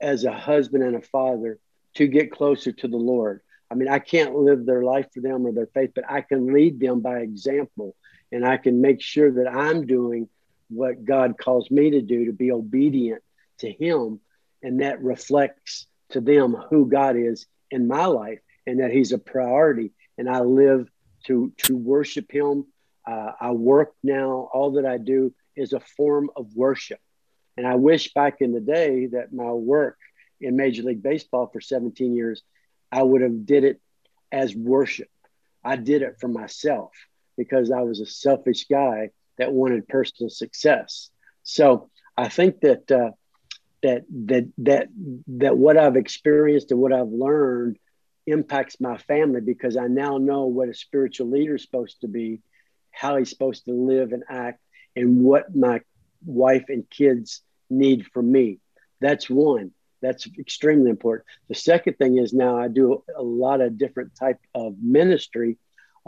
[0.00, 1.58] as a husband and a father
[1.94, 3.40] to get closer to the Lord.
[3.70, 6.52] I mean, I can't live their life for them or their faith, but I can
[6.52, 7.94] lead them by example
[8.32, 10.28] and I can make sure that I'm doing
[10.68, 13.22] what God calls me to do to be obedient
[13.58, 14.20] to Him.
[14.62, 19.18] And that reflects to them who God is in my life and that He's a
[19.18, 19.92] priority.
[20.16, 20.88] And I live
[21.26, 22.66] to, to worship Him.
[23.06, 27.00] Uh, I work now, all that I do is a form of worship.
[27.56, 29.96] And I wish back in the day that my work
[30.40, 32.42] in Major League Baseball for 17 years,
[32.92, 33.80] I would have did it
[34.30, 35.08] as worship.
[35.64, 36.92] I did it for myself
[37.36, 41.10] because I was a selfish guy that wanted personal success.
[41.42, 43.10] So I think that uh,
[43.82, 44.88] that that that
[45.26, 47.78] that what I've experienced and what I've learned
[48.26, 52.40] impacts my family because I now know what a spiritual leader is supposed to be,
[52.90, 54.60] how he's supposed to live and act,
[54.94, 55.80] and what my
[56.24, 58.58] wife and kids need from me.
[59.00, 59.72] That's one.
[60.00, 61.26] That's extremely important.
[61.48, 65.56] The second thing is now I do a lot of different type of ministry.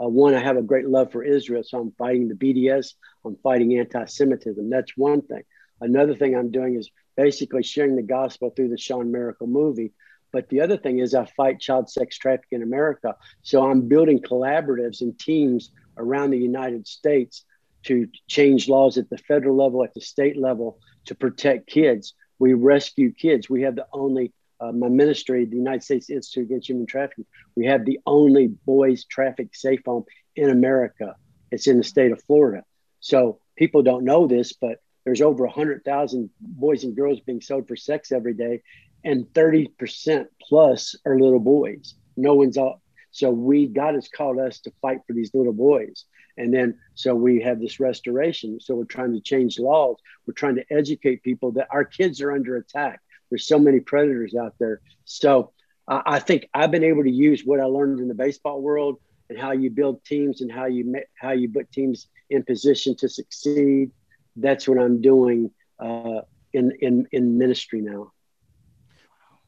[0.01, 2.93] Uh, one, I have a great love for Israel, so I'm fighting the BDS.
[3.25, 4.69] I'm fighting anti-Semitism.
[4.69, 5.43] That's one thing.
[5.81, 9.91] Another thing I'm doing is basically sharing the gospel through the Shawn Miracle movie.
[10.31, 13.15] But the other thing is I fight child sex trafficking in America.
[13.41, 17.43] So I'm building collaboratives and teams around the United States
[17.83, 22.13] to change laws at the federal level, at the state level to protect kids.
[22.39, 23.49] We rescue kids.
[23.49, 27.65] We have the only, uh, my ministry, the United States Institute Against Human Trafficking, we
[27.65, 31.15] have the only boys traffic safe home in America.
[31.51, 32.63] It's in the state of Florida.
[32.99, 37.75] So people don't know this, but there's over 100,000 boys and girls being sold for
[37.75, 38.61] sex every day,
[39.03, 41.95] and 30% plus are little boys.
[42.17, 42.81] No one's all.
[43.11, 46.05] So we, God has called us to fight for these little boys.
[46.37, 48.59] And then, so we have this restoration.
[48.59, 49.97] So we're trying to change laws.
[50.25, 53.01] We're trying to educate people that our kids are under attack.
[53.29, 54.81] There's so many predators out there.
[55.05, 55.51] So
[55.87, 58.99] I, I think I've been able to use what I learned in the baseball world
[59.29, 63.09] and how you build teams and how you how you put teams in position to
[63.09, 63.91] succeed.
[64.35, 66.21] That's what I'm doing uh,
[66.53, 68.11] in in in ministry now.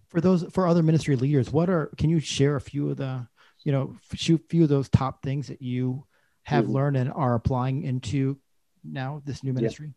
[0.09, 3.27] For those for other ministry leaders, what are can you share a few of the
[3.63, 6.05] you know few of those top things that you
[6.43, 6.73] have mm-hmm.
[6.73, 8.37] learned and are applying into
[8.83, 9.93] now this new ministry?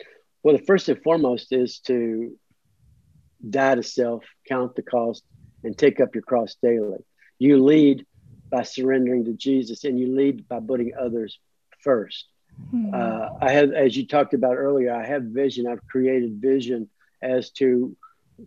[0.00, 0.06] Yeah.
[0.42, 2.36] Well, the first and foremost is to
[3.48, 5.22] die to self, count the cost,
[5.64, 6.98] and take up your cross daily.
[7.38, 8.06] You lead
[8.50, 11.38] by surrendering to Jesus, and you lead by putting others
[11.86, 12.24] 1st
[12.72, 12.94] mm-hmm.
[12.94, 15.66] uh, I have, as you talked about earlier, I have vision.
[15.66, 16.88] I've created vision
[17.22, 17.96] as to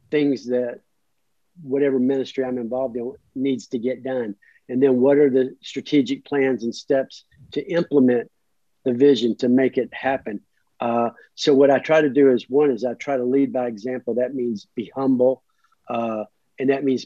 [0.10, 0.80] things that
[1.62, 4.36] whatever ministry I'm involved in needs to get done
[4.72, 8.32] and then what are the strategic plans and steps to implement
[8.86, 10.40] the vision to make it happen
[10.80, 13.68] uh, so what i try to do is one is i try to lead by
[13.68, 15.44] example that means be humble
[15.90, 16.24] uh,
[16.58, 17.06] and that means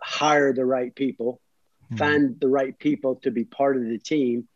[0.00, 1.40] hire the right people
[1.86, 1.96] mm-hmm.
[1.96, 4.46] find the right people to be part of the team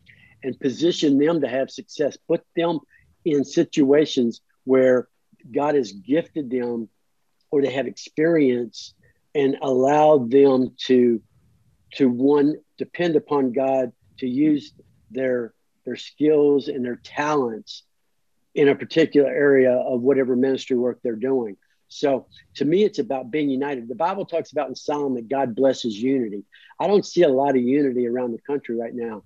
[0.47, 2.79] and position them to have success put them
[3.25, 5.09] in situations where
[5.53, 6.89] god has gifted them
[7.51, 8.95] or they have experience
[9.35, 11.21] and allow them to
[11.93, 14.73] to one depend upon God to use
[15.11, 15.55] their
[15.85, 17.85] their skills and their talents
[18.55, 21.57] in a particular area of whatever ministry work they're doing.
[21.89, 23.87] So to me, it's about being united.
[23.87, 26.43] The Bible talks about in Psalm that God blesses unity.
[26.81, 29.23] I don't see a lot of unity around the country right now,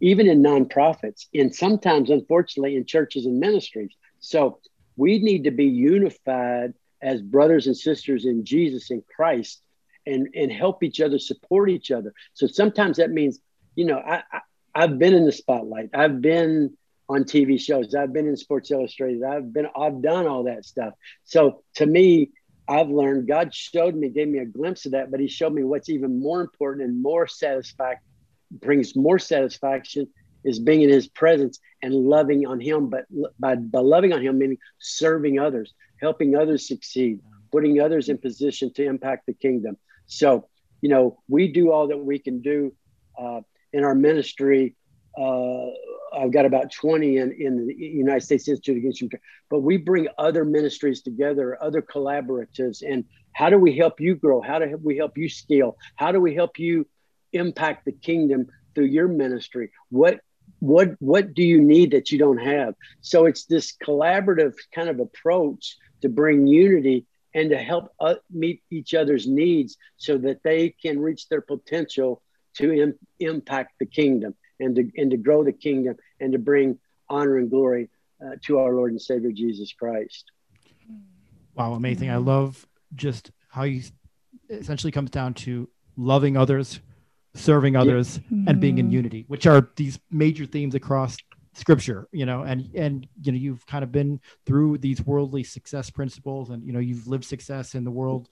[0.00, 3.92] even in nonprofits, and sometimes, unfortunately, in churches and ministries.
[4.20, 4.60] So
[4.96, 9.62] we need to be unified as brothers and sisters in Jesus and Christ
[10.06, 12.12] and and help each other, support each other.
[12.34, 13.40] So sometimes that means,
[13.76, 14.40] you know, I, I
[14.74, 15.90] I've been in the spotlight.
[15.94, 16.76] I've been
[17.08, 17.94] on TV shows.
[17.94, 19.22] I've been in Sports Illustrated.
[19.24, 20.94] I've been I've done all that stuff.
[21.24, 22.30] So to me,
[22.68, 25.64] I've learned God showed me, gave me a glimpse of that, but He showed me
[25.64, 28.04] what's even more important and more satisfaction
[28.50, 30.08] brings more satisfaction
[30.44, 32.88] is being in His presence and loving on Him.
[32.88, 33.04] But
[33.38, 37.20] by, by loving on Him, meaning serving others, helping others succeed,
[37.52, 39.76] putting others in position to impact the kingdom.
[40.06, 40.48] So,
[40.80, 42.72] you know, we do all that we can do
[43.18, 43.40] uh,
[43.72, 44.76] in our ministry.
[45.18, 45.66] Uh,
[46.12, 50.08] I've got about 20 in, in the United States Institute Against Human but we bring
[50.18, 52.82] other ministries together, other collaboratives.
[52.88, 54.40] And how do we help you grow?
[54.40, 55.76] How do we help you scale?
[55.96, 56.86] How do we help you
[57.32, 59.70] impact the kingdom through your ministry?
[59.90, 60.20] What
[60.58, 62.74] what what do you need that you don't have?
[63.00, 68.62] So it's this collaborative kind of approach to bring unity and to help uh, meet
[68.70, 72.22] each other's needs so that they can reach their potential
[72.54, 76.78] to Im- impact the kingdom and to, and to grow the kingdom and to bring
[77.08, 77.88] honor and glory
[78.24, 80.30] uh, to our Lord and Savior Jesus Christ.
[81.54, 82.10] Wow, amazing.
[82.10, 83.82] I love just how you
[84.48, 86.80] essentially comes down to loving others,
[87.34, 88.44] serving others, yeah.
[88.48, 88.94] and being in mm-hmm.
[88.94, 91.16] unity, which are these major themes across
[91.54, 95.90] scripture you know and and you know you've kind of been through these worldly success
[95.90, 98.28] principles and you know you've lived success in the world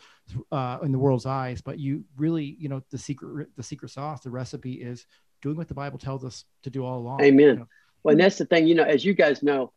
[0.52, 4.20] uh in the world's eyes but you really you know the secret the secret sauce
[4.20, 5.04] the recipe is
[5.42, 7.68] doing what the bible tells us to do all along amen you know?
[8.04, 9.72] well and that's the thing you know as you guys know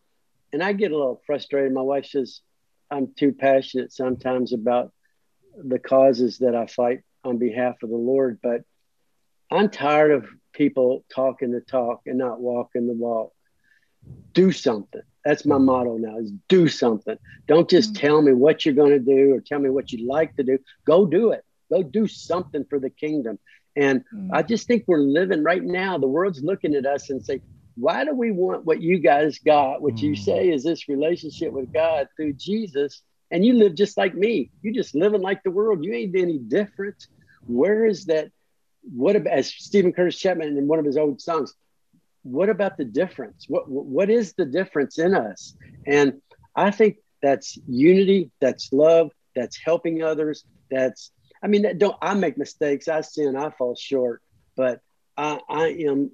[0.53, 2.41] and i get a little frustrated my wife says
[2.91, 4.93] i'm too passionate sometimes about
[5.57, 8.61] the causes that i fight on behalf of the lord but
[9.51, 13.33] i'm tired of people talking the talk and not walking the walk.
[14.33, 15.01] Do something.
[15.23, 17.17] That's my motto now is do something.
[17.47, 18.07] Don't just mm-hmm.
[18.07, 20.57] tell me what you're going to do or tell me what you'd like to do.
[20.85, 21.45] Go do it.
[21.71, 23.37] Go do something for the kingdom.
[23.75, 24.33] And mm-hmm.
[24.33, 25.97] I just think we're living right now.
[25.97, 27.41] The world's looking at us and say,
[27.75, 29.81] why do we want what you guys got?
[29.81, 30.17] What you Mm.
[30.17, 34.51] say is this relationship with God through Jesus, and you live just like me.
[34.61, 35.83] You just living like the world.
[35.85, 37.07] You ain't any different.
[37.47, 38.29] Where is that?
[38.83, 41.53] What about as Steven Curtis Chapman in one of his old songs?
[42.23, 43.45] What about the difference?
[43.47, 45.55] What what is the difference in us?
[45.85, 46.21] And
[46.55, 50.43] I think that's unity, that's love, that's helping others.
[50.69, 51.11] That's
[51.43, 54.21] I mean, don't I make mistakes, I sin, I fall short,
[54.55, 54.79] but
[55.17, 56.11] I, I am.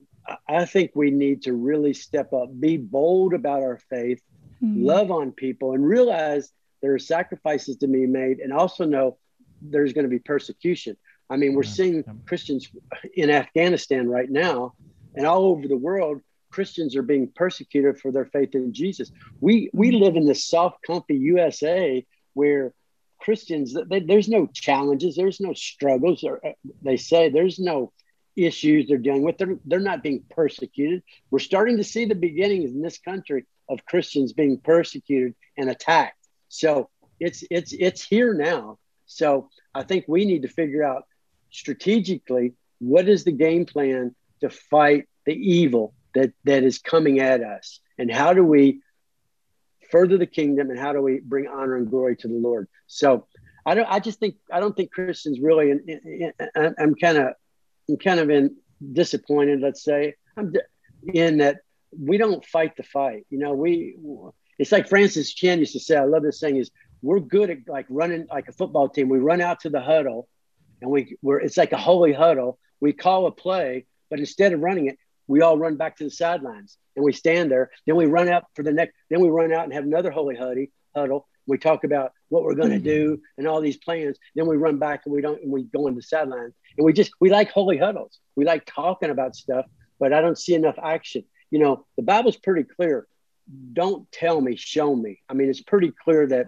[0.47, 4.21] I- think we need to really step up, be bold about our faith,
[4.63, 4.85] Mm.
[4.85, 6.51] love on people, and realize
[6.81, 9.17] there are sacrifices to be made, and also know
[9.61, 10.97] there's going to be persecution.
[11.29, 12.03] I mean, we're Yeah, seeing.
[12.25, 12.69] Christians
[13.15, 14.73] in Afghanistan right now,
[15.15, 16.21] and all over the world.
[16.51, 19.11] Christians are being persecuted for their faith in Jesus.
[19.41, 19.99] We we Mhm.
[19.99, 22.73] live in this soft, comfy USA where
[23.19, 27.91] Christians they, there's no challenges, there's no struggles, or uh, they say there's no
[28.35, 29.37] issues they're dealing with.
[29.37, 31.03] They're, they're not being persecuted.
[31.31, 36.15] We're starting to see the beginnings in this country of Christians being persecuted and attacked.
[36.47, 38.77] So it's it's it's here now.
[39.05, 41.03] So I think we need to figure out
[41.57, 47.41] strategically what is the game plan to fight the evil that that is coming at
[47.41, 48.81] us, and how do we
[49.91, 52.67] further the kingdom, and how do we bring honor and glory to the Lord?
[52.85, 53.27] So
[53.65, 53.89] I don't.
[53.89, 55.71] I just think I don't think Christians really.
[55.71, 57.33] In, in, in, I'm kind of
[57.89, 58.55] I'm kind of in
[58.93, 59.59] disappointed.
[59.61, 60.53] Let's say I'm
[61.13, 61.57] in that
[61.91, 63.25] we don't fight the fight.
[63.29, 63.97] You know, we
[64.59, 65.97] it's like Francis Chan used to say.
[65.97, 69.09] I love this saying is we're good at like running like a football team.
[69.09, 70.27] We run out to the huddle,
[70.81, 72.59] and we we're it's like a holy huddle.
[72.79, 76.11] We call a play, but instead of running it, we all run back to the
[76.11, 77.71] sidelines and we stand there.
[77.85, 78.93] Then we run out for the next.
[79.09, 80.65] Then we run out and have another holy huddle.
[80.95, 81.27] Huddle.
[81.45, 84.17] We talk about what we're going to do and all these plans.
[84.35, 85.41] Then we run back and we don't.
[85.41, 88.19] And we go on the sidelines and we just we like holy huddles.
[88.35, 89.65] We like talking about stuff,
[89.99, 91.23] but I don't see enough action.
[91.51, 93.07] You know, the Bible's pretty clear.
[93.73, 95.21] Don't tell me, show me.
[95.29, 96.47] I mean, it's pretty clear that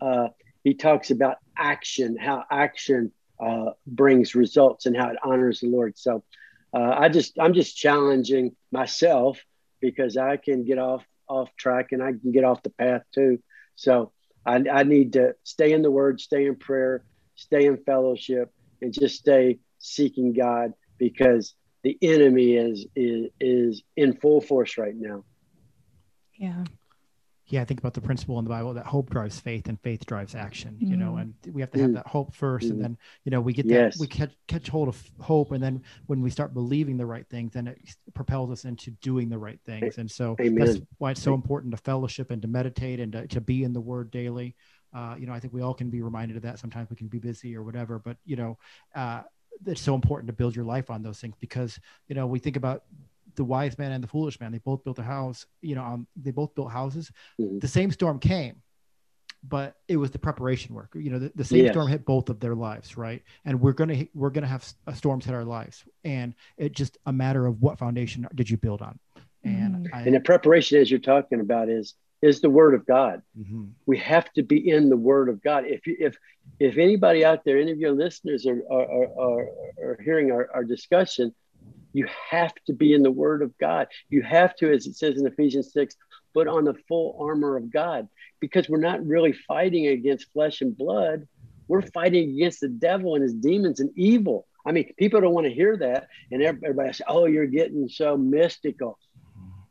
[0.00, 0.28] uh,
[0.64, 5.98] he talks about action, how action uh, brings results, and how it honors the Lord.
[5.98, 6.24] So,
[6.72, 9.38] uh, I just I'm just challenging myself
[9.80, 13.42] because I can get off off track and I can get off the path too.
[13.76, 14.12] So
[14.44, 18.92] I, I need to stay in the Word, stay in prayer, stay in fellowship, and
[18.92, 25.24] just stay seeking God because the enemy is is is in full force right now.
[26.36, 26.64] Yeah.
[27.50, 30.04] Yeah, I think about the principle in the Bible that hope drives faith and faith
[30.04, 31.32] drives action, you know, Mm.
[31.44, 31.94] and we have to have Mm.
[31.94, 32.68] that hope first.
[32.68, 32.82] And Mm.
[32.82, 33.94] then, you know, we get Yes.
[33.94, 35.52] that, we catch, catch hold of hope.
[35.52, 37.78] And then when we start believing the right things, then it
[38.12, 39.96] propels us into doing the right things.
[39.96, 43.40] And so that's why it's so important to fellowship and to meditate and to, to
[43.40, 44.54] be in the word daily.
[44.92, 46.58] Uh, you know, I think we all can be reminded of that.
[46.58, 48.58] Sometimes we can be busy or whatever, but, you know,
[48.94, 49.22] uh,
[49.66, 52.56] it's so important to build your life on those things because, you know, we think
[52.56, 52.84] about
[53.38, 54.52] the wise man and the foolish man.
[54.52, 57.60] They both built a house, you know, um, they both built houses Mhm.
[57.62, 58.60] the same storm came
[59.44, 61.72] but it was the preparation work you know the, the same Yes.
[61.72, 64.92] storm hit both of their lives right and we're gonna we're gonna have s- uh,
[64.92, 68.82] storms hit our lives and it's just a matter of what foundation did you build
[68.82, 68.98] on
[69.44, 69.90] and Mhm.
[69.94, 73.22] I, And the preparation, as you're talking about, is is the Word of God.
[73.38, 73.70] Mhm.
[73.86, 75.66] We have to be in the Word of God.
[75.66, 76.18] If you, if
[76.58, 79.48] if anybody out there, any of your listeners are are, are, are,
[79.84, 81.32] are hearing our, our discussion,
[81.92, 83.88] you have to be in the Word of God.
[84.10, 85.96] You have to, as it says in Ephesians six,
[86.34, 88.08] put on the full armor of God,
[88.40, 91.26] because we're not really fighting against flesh and blood.
[91.66, 94.46] We're fighting against the devil and his demons and evil.
[94.66, 98.16] I mean, people don't want to hear that, and everybody says, "Oh, you're getting so
[98.16, 98.98] mystical."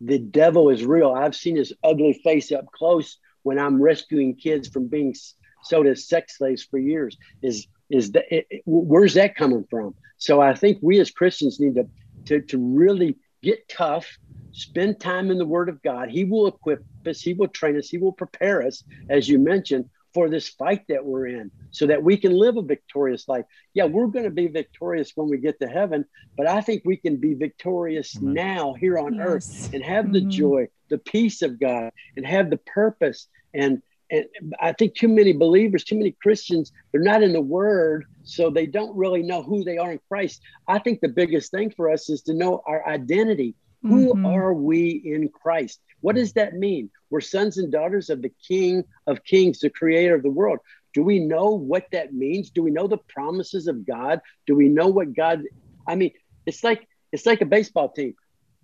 [0.02, 1.12] the devil is real.
[1.12, 5.16] I've seen his ugly face up close when I'm rescuing kids from being
[5.64, 7.18] sold as sex slaves for years.
[7.42, 9.96] Is is that it- where's that coming from?
[10.18, 11.90] So I think we as Christians need to
[12.28, 14.18] to, to really get tough,
[14.52, 16.10] spend time in the Word of God.
[16.10, 17.22] He will equip us.
[17.22, 17.90] He will train us.
[17.90, 22.02] He will prepare us, as you mentioned, for this fight that we're in, so that
[22.04, 23.46] we can live a victorious life.
[23.74, 26.98] Yeah, we're going to be victorious when we get to heaven, but I think we
[26.98, 28.34] can be victorious Amen.
[28.34, 30.30] now here on earth and have the Mhm.
[30.30, 33.28] joy, the peace of God, and have the purpose.
[33.54, 34.26] And and
[34.60, 38.66] I think too many believers, too many Christians, they're not in the Word, so they
[38.66, 40.42] don't really know who they are in Christ.
[40.68, 43.56] I think the biggest thing for us is to know our identity.
[43.84, 44.26] Who Mhm.
[44.26, 45.80] are we in Christ?
[46.02, 46.90] What does that mean?
[47.10, 50.60] We're sons and daughters of the King of Kings, the Creator of the world.
[50.94, 52.50] Do we know what that means?
[52.50, 54.22] Do we know the promises of God?
[54.46, 55.44] Do we know what God?
[55.88, 56.12] I mean,
[56.46, 58.16] it's like it's like a baseball team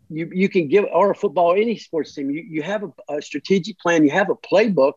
[0.10, 3.22] you you can give or a football any sports team you, you have a, a
[3.22, 4.94] strategic plan you have a playbook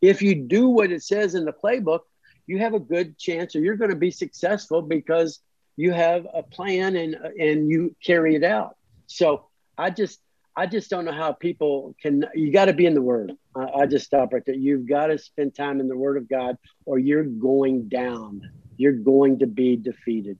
[0.00, 2.00] if you do what it says in the playbook
[2.46, 5.40] you have a good chance or you're going to be successful because
[5.76, 8.76] you have a plan and and you carry it out
[9.06, 9.46] so
[9.78, 10.20] i just
[10.56, 12.24] I just don't know how people can.
[12.34, 13.32] You got to be in the Word.
[13.54, 14.54] I, I just stop right there.
[14.54, 18.42] You've got to spend time in the Word of God, or you're going down.
[18.76, 20.38] You're going to be defeated.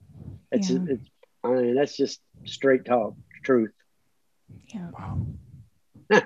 [0.51, 0.79] It's, Yeah.
[0.89, 1.09] it's
[1.43, 3.71] I mean, that's just straight talk, truth.
[4.67, 4.89] Yeah.
[6.11, 6.21] Wow.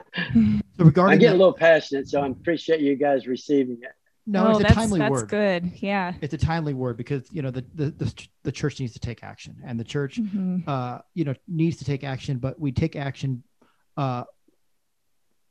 [0.78, 3.92] So regarding I get that- a little passionate, so I appreciate you guys receiving it.
[4.28, 5.30] no, oh, it's a that's, timely that's word.
[5.30, 5.72] good.
[5.82, 6.14] Yeah.
[6.22, 9.24] It's a timely word because you know the, the the the church needs to take
[9.24, 10.68] action, and the church Mhm.
[10.68, 13.44] uh, you know, needs to take action, but we take action
[13.98, 14.24] uh,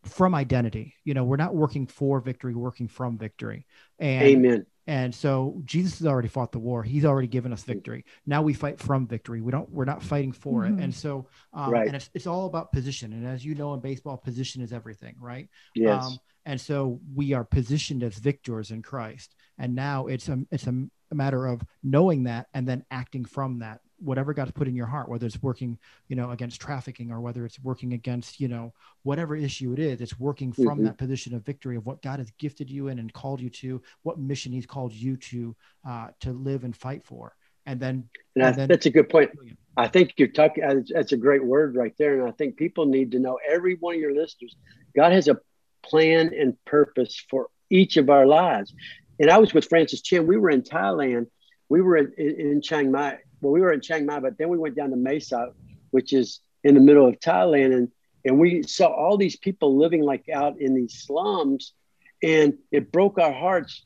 [0.03, 0.95] from identity.
[1.05, 3.65] You know, we're not working for victory, we're working from victory.
[3.99, 4.67] And Amen.
[4.87, 6.83] And so Jesus has already fought the war.
[6.83, 8.05] He's already given us victory.
[8.27, 9.41] Now we fight from victory.
[9.41, 9.71] We don't.
[9.71, 10.79] We're not fighting for Mhm.
[10.79, 10.83] it.
[10.85, 11.87] And so, um, Right.
[11.87, 13.13] and it's it's all about position.
[13.13, 15.49] And as you know, in baseball, position is everything, right?
[15.75, 16.05] Yes.
[16.05, 19.35] Um, and so we are positioned as victors in Christ.
[19.59, 23.61] And now it's a it's a, a matter of knowing that and then acting from
[23.61, 23.81] that.
[24.05, 25.79] Whatever God's put in your heart, whether it's working,
[26.09, 30.01] you know, against trafficking or whether it's working against, you know, whatever issue it is,
[30.01, 30.85] it's working from Mhm.
[30.85, 33.81] that position of victory of what God has gifted you in and called you to,
[34.03, 37.35] what mission He's called you to uh, to live and fight for.
[37.67, 39.31] And then and and then- that's a good point.
[39.77, 40.63] I think you're talking.
[40.65, 43.39] uh, That's a great word right there, and I think people need to know.
[43.49, 44.55] Every one of your listeners,
[44.95, 45.39] God has a
[45.83, 48.73] plan and purpose for each of our lives.
[49.19, 50.27] And I was with Francis Chan.
[50.27, 51.27] We were in Thailand.
[51.69, 53.19] We were in, in Chiang Mai.
[53.45, 55.53] Well, we were in Chiang Mai, but then we went down to Mesa,
[55.91, 57.89] which is in the middle of Thailand, and
[58.25, 61.75] and we saw all these people living like out in these slums,
[62.23, 63.85] and it broke our hearts,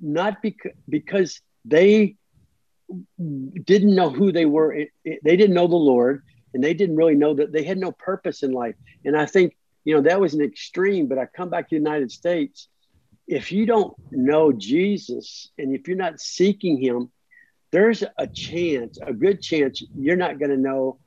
[0.00, 2.16] not because because they
[3.64, 4.72] didn't know who they were.
[4.74, 6.22] It, it- they didn't know the Lord,
[6.54, 8.74] and they didn't really know that they had no purpose in life.
[9.04, 11.06] And I think you know that was an extreme.
[11.06, 12.68] But I come back to the United States.
[13.28, 17.12] If you don't know Jesus, and if you're not seeking Him,
[17.70, 20.98] there's a chance, a good chance, you're not going to know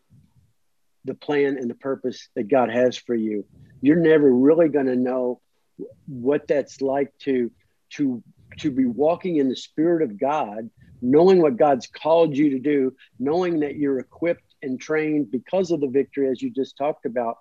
[1.05, 3.45] the plan and the purpose that God has for you.
[3.81, 5.41] You're never really going to know
[6.07, 7.51] what that's like to
[7.93, 8.23] to
[8.59, 10.69] to be walking in the Spirit of God
[11.01, 15.81] knowing what God's called you to do, knowing that you're equipped and trained because of
[15.81, 17.37] the victory, as you just talked about,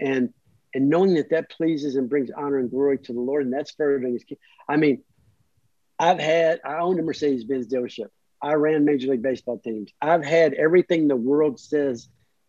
[0.00, 0.30] and
[0.74, 3.70] and knowing that that pleases and brings honor and glory to the Lord, and that's
[3.72, 4.22] furthering His.
[4.28, 4.38] is.
[4.68, 5.02] I mean,
[5.98, 8.08] I've had I owned a Mercedes Benz dealership.
[8.42, 9.92] I ran Major League Baseball teams.
[10.00, 12.08] I've had everything the world says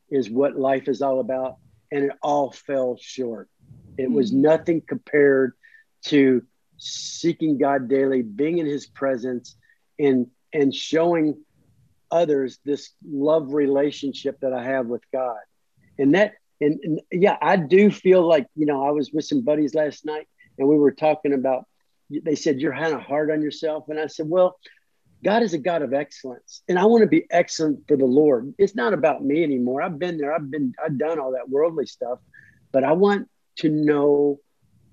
[0.09, 1.57] is what life is all about,
[1.91, 3.49] and it all fell short.
[3.97, 4.41] It was Mhm.
[4.41, 5.53] nothing compared
[6.05, 6.43] to
[6.77, 9.55] seeking God daily, being in His presence,
[9.99, 11.43] and and showing
[12.11, 15.39] others this love relationship that I have with God.
[15.97, 19.41] And that and, and yeah, I do feel like, you know, I was with some
[19.41, 20.27] buddies last night
[20.57, 21.65] and we were talking about
[22.09, 24.57] they said you're kind of hard on yourself and I said, well,
[25.27, 28.53] God is a God of excellence and I want to be excellent for the Lord.
[28.57, 29.81] It's not about me anymore.
[29.81, 30.33] I've been there.
[30.33, 32.19] I've been I've done all that worldly stuff,
[32.71, 34.39] but I want to know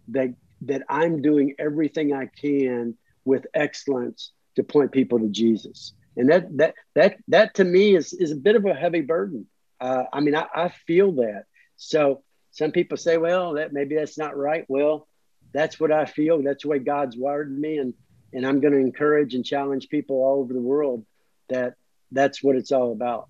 [0.09, 5.93] that that I'm doing everything I can with excellence to point people to Jesus.
[6.17, 9.47] And that that that that to me is is a bit of a heavy burden.
[9.81, 11.45] Uh, I mean, I, I feel that.
[11.77, 14.65] So some people say, well, that maybe that's not right.
[14.67, 15.07] Well,
[15.53, 16.43] that's what I feel.
[16.43, 17.95] That's the way God's wired me, and
[18.35, 21.07] and I'm going to encourage and challenge people all over the world
[21.49, 21.75] that
[22.11, 23.29] that's what it's all about.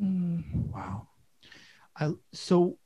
[0.00, 0.70] Mm.
[0.72, 1.08] Wow.
[1.96, 2.78] I, so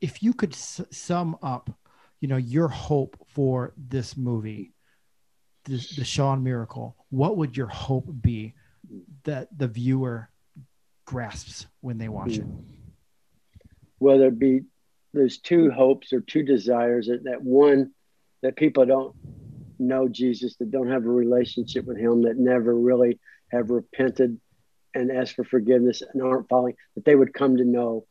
[0.00, 1.70] if you could s- sum up,
[2.20, 4.72] you know, your hope for this movie,
[5.64, 8.54] this, the Shawn Miracle, what would your hope be
[9.24, 10.30] that the viewer
[11.04, 12.46] grasps when they watch it?
[13.98, 14.62] Well, there'd be
[15.12, 17.90] there's two hopes or two desires that, that one
[18.42, 19.14] that people don't
[19.80, 23.18] know Jesus, that don't have a relationship with him, that never really
[23.50, 24.38] have repented
[24.94, 28.06] and asked for forgiveness and aren't following, that they would come to know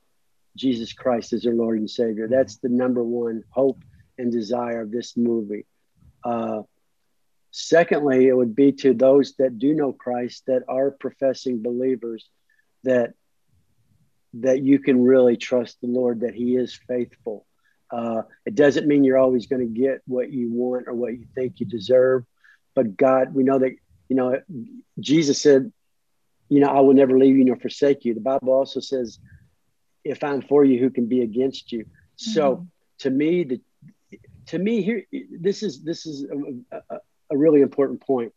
[0.55, 2.27] Jesus Christ as their Lord and Savior.
[2.27, 3.83] That's the number one hope
[4.17, 5.65] and desire of this movie.
[6.23, 6.63] Uh,
[7.51, 12.29] secondly, it would be to those that do know Christ, that are professing believers,
[12.83, 13.13] that
[14.35, 17.45] that you can really trust the Lord, that He is faithful.
[17.91, 21.25] Uh, it doesn't mean you're always going to get what you want or what you
[21.35, 22.23] think you deserve,
[22.75, 23.75] but God, we know that
[24.09, 24.39] you know
[24.99, 25.71] Jesus said,
[26.49, 28.13] you know, I will never leave you nor forsake you.
[28.13, 29.19] The Bible also says,
[30.03, 31.85] if I'm for you, who can be against you?
[32.15, 32.67] So Mhm.
[32.99, 33.61] to me, the
[34.47, 35.03] to me here,
[35.39, 36.23] this is this is
[36.71, 36.99] a, a,
[37.31, 38.33] a really important point.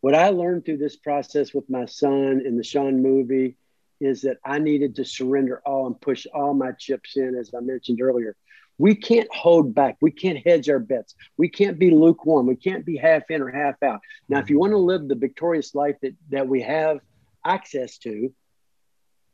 [0.00, 3.56] What I learned through this process with my son in the Shawn movie
[4.00, 7.60] is that I needed to surrender all and push all my chips in, as I
[7.60, 8.36] mentioned earlier.
[8.78, 9.98] We can't hold back.
[10.00, 11.14] We can't hedge our bets.
[11.36, 12.46] We can't be lukewarm.
[12.46, 14.00] We can't be half in or half out.
[14.26, 17.00] Now, if you want to live the victorious life that, that we have
[17.44, 18.32] access to,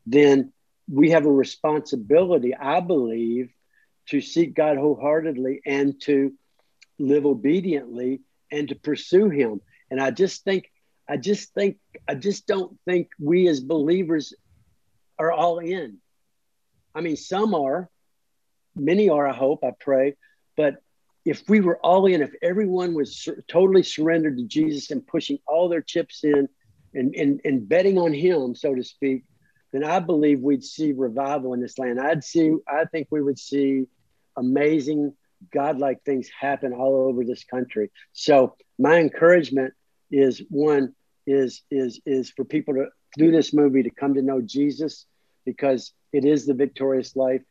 [0.05, 0.53] then
[0.91, 3.51] we have a responsibility, I believe,
[4.07, 6.33] to seek God wholeheartedly and to
[6.99, 9.61] live obediently and to pursue Him.
[9.91, 10.71] And I just think,
[11.09, 14.35] I just think, I just don't think we as believers
[15.19, 15.99] are all in.
[16.95, 17.91] I mean, some are,
[18.75, 20.17] many are, I hope, I pray.
[20.57, 20.77] But
[21.25, 25.39] if we were all in, if everyone was sur- totally surrendered to Jesus and pushing
[25.47, 26.49] all their chips in
[26.95, 29.25] and, and, and betting on Him, so to speak,
[29.73, 32.01] then I believe we'd see revival in this land.
[32.01, 33.87] I'd see, I think we would see
[34.37, 35.13] amazing,
[35.53, 37.91] godlike things happen all over this country.
[38.13, 39.75] So my encouragement
[40.11, 40.95] is one
[41.27, 42.87] is is is for people to
[43.17, 45.07] through this movie to come to know Jesus
[45.45, 47.43] because it is the victorious life.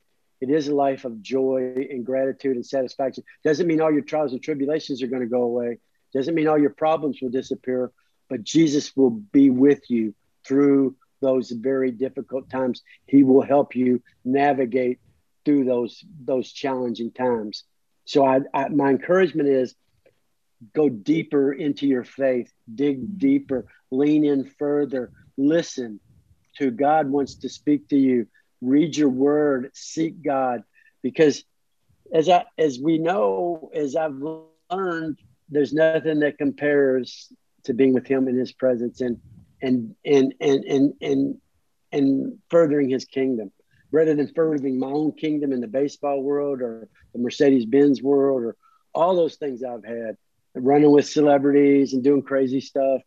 [0.42, 3.24] It is a life of joy and gratitude and satisfaction.
[3.44, 5.80] Doesn't mean all your trials and tribulations are going to go away.
[6.14, 7.92] Doesn't mean all your problems will disappear,
[8.30, 10.14] but Jesus will be with you
[10.46, 12.84] through those very difficult times.
[13.06, 15.00] He will help you navigate
[15.46, 17.64] through those those challenging times.
[18.06, 19.76] So I, I my encouragement is
[20.74, 26.00] go deeper into your faith, dig deeper, lean in further, listen
[26.58, 28.28] to God wants to speak to you.
[28.62, 30.64] Read your word, seek God,
[31.04, 31.44] because
[32.14, 34.16] as I as we know, as I've
[34.72, 35.20] learned,
[35.50, 37.32] there's nothing that compares
[37.66, 39.20] to being with Him in His presence and
[39.62, 41.38] and and and and and,
[41.92, 43.52] and furthering His kingdom
[43.92, 48.44] rather than furthering my own kingdom in the baseball world or the Mercedes Benz world
[48.44, 48.56] or
[48.94, 50.18] all those things I've had,
[50.56, 53.02] running with celebrities and doing crazy stuff.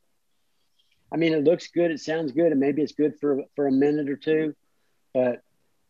[1.12, 3.72] I mean, it looks good, it sounds good, and maybe it's good for for a
[3.72, 4.54] minute or two,
[5.14, 5.42] but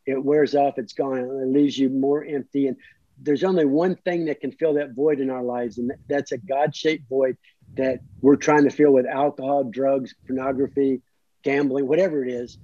[0.06, 0.78] it wears off.
[0.78, 1.18] It's gone.
[1.18, 2.66] It leaves you more empty.
[2.66, 2.76] And
[3.20, 6.38] there's only one thing that can fill that void in our lives, and that's a
[6.38, 7.36] God-shaped void
[7.74, 11.02] that we're trying to fill with alcohol, drugs, pornography,
[11.42, 12.58] gambling, whatever it is.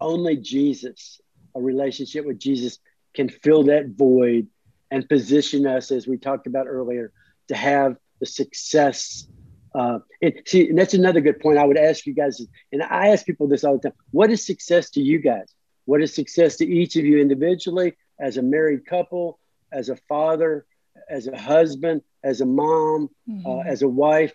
[0.00, 1.20] Only Jesus
[1.54, 2.78] a relationship with Jesus
[3.14, 4.48] can fill that void
[4.90, 7.12] and position us, as we talked about earlier,
[7.48, 9.26] to have the success.
[9.74, 11.58] Uh, it, see, and that's another good point.
[11.58, 12.40] I would ask you guys,
[12.72, 15.54] and I ask people this all the time: What is success to you guys?
[15.84, 19.38] What is success to each of you individually, as a married couple,
[19.72, 20.66] as a father,
[21.08, 23.46] as a husband, as a mom, mm-hmm.
[23.46, 24.32] uh, as a wife?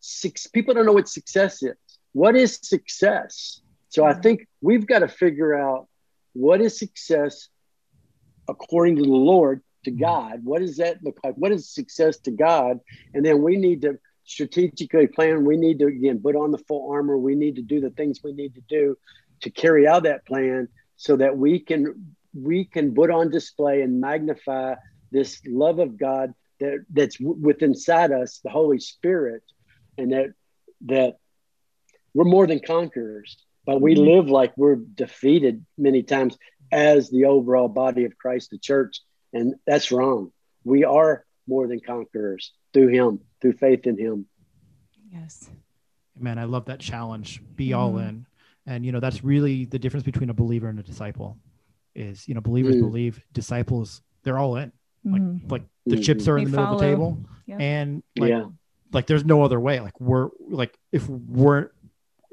[0.00, 1.74] Six people don't know what success is.
[2.12, 3.60] What is success?
[3.88, 5.88] So I think we've got to figure out
[6.32, 7.48] what is success
[8.48, 10.00] according to the Lord to mm-hmm.
[10.00, 10.44] God?
[10.44, 11.34] What does that look like?
[11.36, 12.78] What is success to God?
[13.14, 15.44] And then we need to strategically plan.
[15.44, 17.16] We need to again put on the full armor.
[17.16, 18.96] We need to do the things we need to do
[19.42, 24.00] to carry out that plan so that we can we can put on display and
[24.00, 24.74] magnify
[25.10, 29.42] this love of God that that's within inside us, the Holy Spirit,
[29.96, 30.32] and that
[30.86, 31.16] that
[32.14, 34.08] we're more than conquerors but we mm-hmm.
[34.08, 36.38] live like we're defeated many times
[36.72, 39.00] as the overall body of Christ, the church.
[39.32, 40.32] And that's wrong.
[40.64, 44.26] We are more than conquerors through Him, through faith in Him.
[45.10, 45.48] Yes.
[46.18, 47.42] Man, I love that challenge.
[47.54, 47.78] Be mm-hmm.
[47.78, 48.26] all in.
[48.66, 51.38] And, you know, that's really the difference between a believer and a disciple
[51.94, 52.80] is, you know, believers mm.
[52.80, 54.72] believe, disciples, they're all in.
[55.04, 55.48] Like, mm-hmm.
[55.48, 56.02] like the mm-hmm.
[56.02, 56.74] chips are in they the middle follow.
[56.76, 57.18] of the table.
[57.46, 57.60] Yep.
[57.60, 58.44] And like, yeah.
[58.92, 59.80] like there's no other way.
[59.80, 61.70] Like we're like, if we're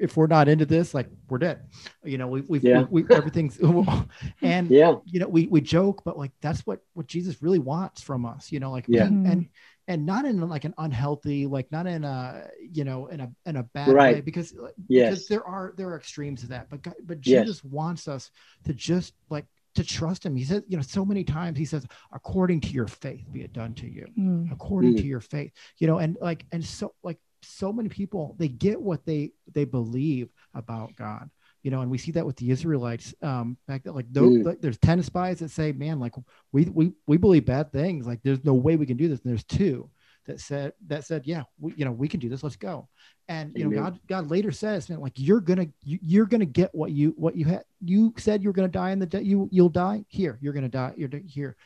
[0.04, 1.60] if we're not into this, like we're dead.
[2.04, 2.82] You know, we we yeah.
[2.90, 3.58] we, we everything's
[4.42, 8.02] and yeah, you know, we we joke, but like that's what what Jesus really wants
[8.02, 8.52] from us.
[8.52, 9.48] You know, like yeah, and and,
[9.88, 13.56] and not in like an unhealthy, like not in a you know in a in
[13.56, 14.16] a bad right.
[14.16, 14.52] way because
[14.86, 15.10] yes.
[15.10, 17.72] because there are there are extremes of that, but God, but Jesus yes.
[17.72, 18.30] wants us
[18.66, 20.36] to just like to trust him.
[20.36, 23.52] He says, you know, so many times he says, according to your faith, be it
[23.52, 24.52] done to you, mm.
[24.52, 24.98] according mm.
[24.98, 28.80] to your faith, you know, and like, and so like so many people they get
[28.80, 31.30] what they they believe about God.
[31.62, 33.14] You know, and we see that with the Israelites.
[33.22, 34.44] Um, back that like, mm.
[34.44, 36.14] like there's ten spies that say, "Man, like
[36.52, 38.06] we we we believe bad things.
[38.06, 39.88] Like there's no way we can do this." And there's two
[40.26, 42.42] that said that said, "Yeah, we, you know, we can do this.
[42.42, 42.88] Let's go."
[43.28, 43.76] And you Amen.
[43.76, 47.14] know, God God later says, "Man, like you're gonna you, you're gonna get what you
[47.16, 47.64] what you had.
[47.80, 49.22] You said you're gonna die in the day.
[49.22, 50.38] You you'll die here.
[50.42, 50.92] You're gonna die.
[50.98, 51.56] You're here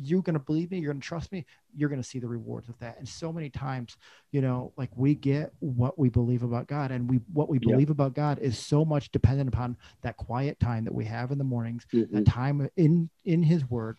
[0.00, 1.44] you're going to believe me you're going to trust me
[1.74, 3.96] you're going to see the rewards of that and so many times
[4.32, 7.90] you know like we get what we believe about god and we what we believe
[7.90, 11.44] about god is so much dependent upon that quiet time that we have in the
[11.44, 12.14] mornings mm-hmm.
[12.14, 13.96] that time in in his word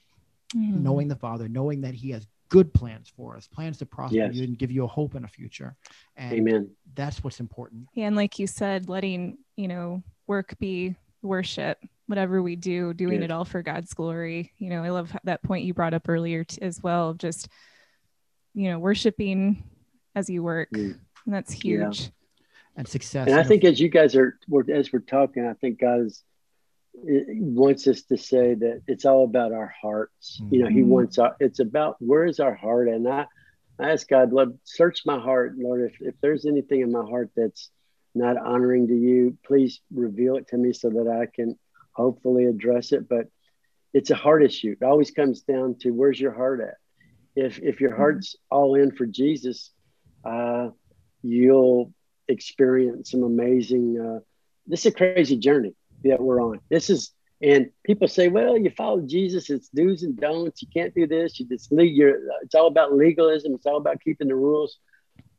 [0.56, 0.84] mm-hmm.
[0.84, 4.34] knowing the father knowing that he has good plans for us plans to prosper yes.
[4.34, 5.76] you and give you a hope in a future
[6.16, 10.96] and amen that's what's important yeah, and like you said letting you know work be
[11.22, 11.78] worship
[12.10, 13.26] whatever we do, doing yeah.
[13.26, 14.52] it all for God's glory.
[14.58, 17.48] You know, I love that point you brought up earlier t- as well, just,
[18.56, 19.64] you know, worshiping
[20.16, 20.72] as you work.
[20.72, 20.98] Mm.
[21.26, 22.02] And that's huge.
[22.02, 22.08] Yeah.
[22.78, 23.28] And success.
[23.28, 24.40] And I think as you guys are,
[24.74, 26.24] as we're talking, I think God is
[27.04, 30.40] wants us to say that it's all about our hearts.
[30.42, 30.56] Mm-hmm.
[30.56, 30.90] You know, He mm-hmm.
[30.90, 32.88] wants our, it's about where is our heart.
[32.88, 33.28] And I,
[33.80, 35.92] I ask God, Lord, search my heart, Lord.
[35.92, 37.70] If, if there's anything in my heart that's
[38.16, 41.58] not honoring to you, please reveal it to me so that I can
[41.94, 43.08] hopefully address it.
[43.08, 43.28] But
[43.94, 44.76] it's a heart issue.
[44.80, 46.76] It always comes down to where's your heart at.
[47.36, 48.00] If if your mm-hmm.
[48.00, 49.72] heart's all in for Jesus,
[50.26, 50.70] uh,
[51.22, 51.94] you'll
[52.28, 54.00] experience some amazing.
[54.00, 54.20] Uh,
[54.68, 55.74] this is a crazy journey
[56.04, 56.60] that we're on.
[56.70, 57.12] This is
[57.42, 60.62] and people say, well, you follow Jesus, it's do's and don'ts.
[60.62, 61.40] You can't do this.
[61.40, 63.54] You just leave your, it's all about legalism.
[63.54, 64.78] It's all about keeping the rules.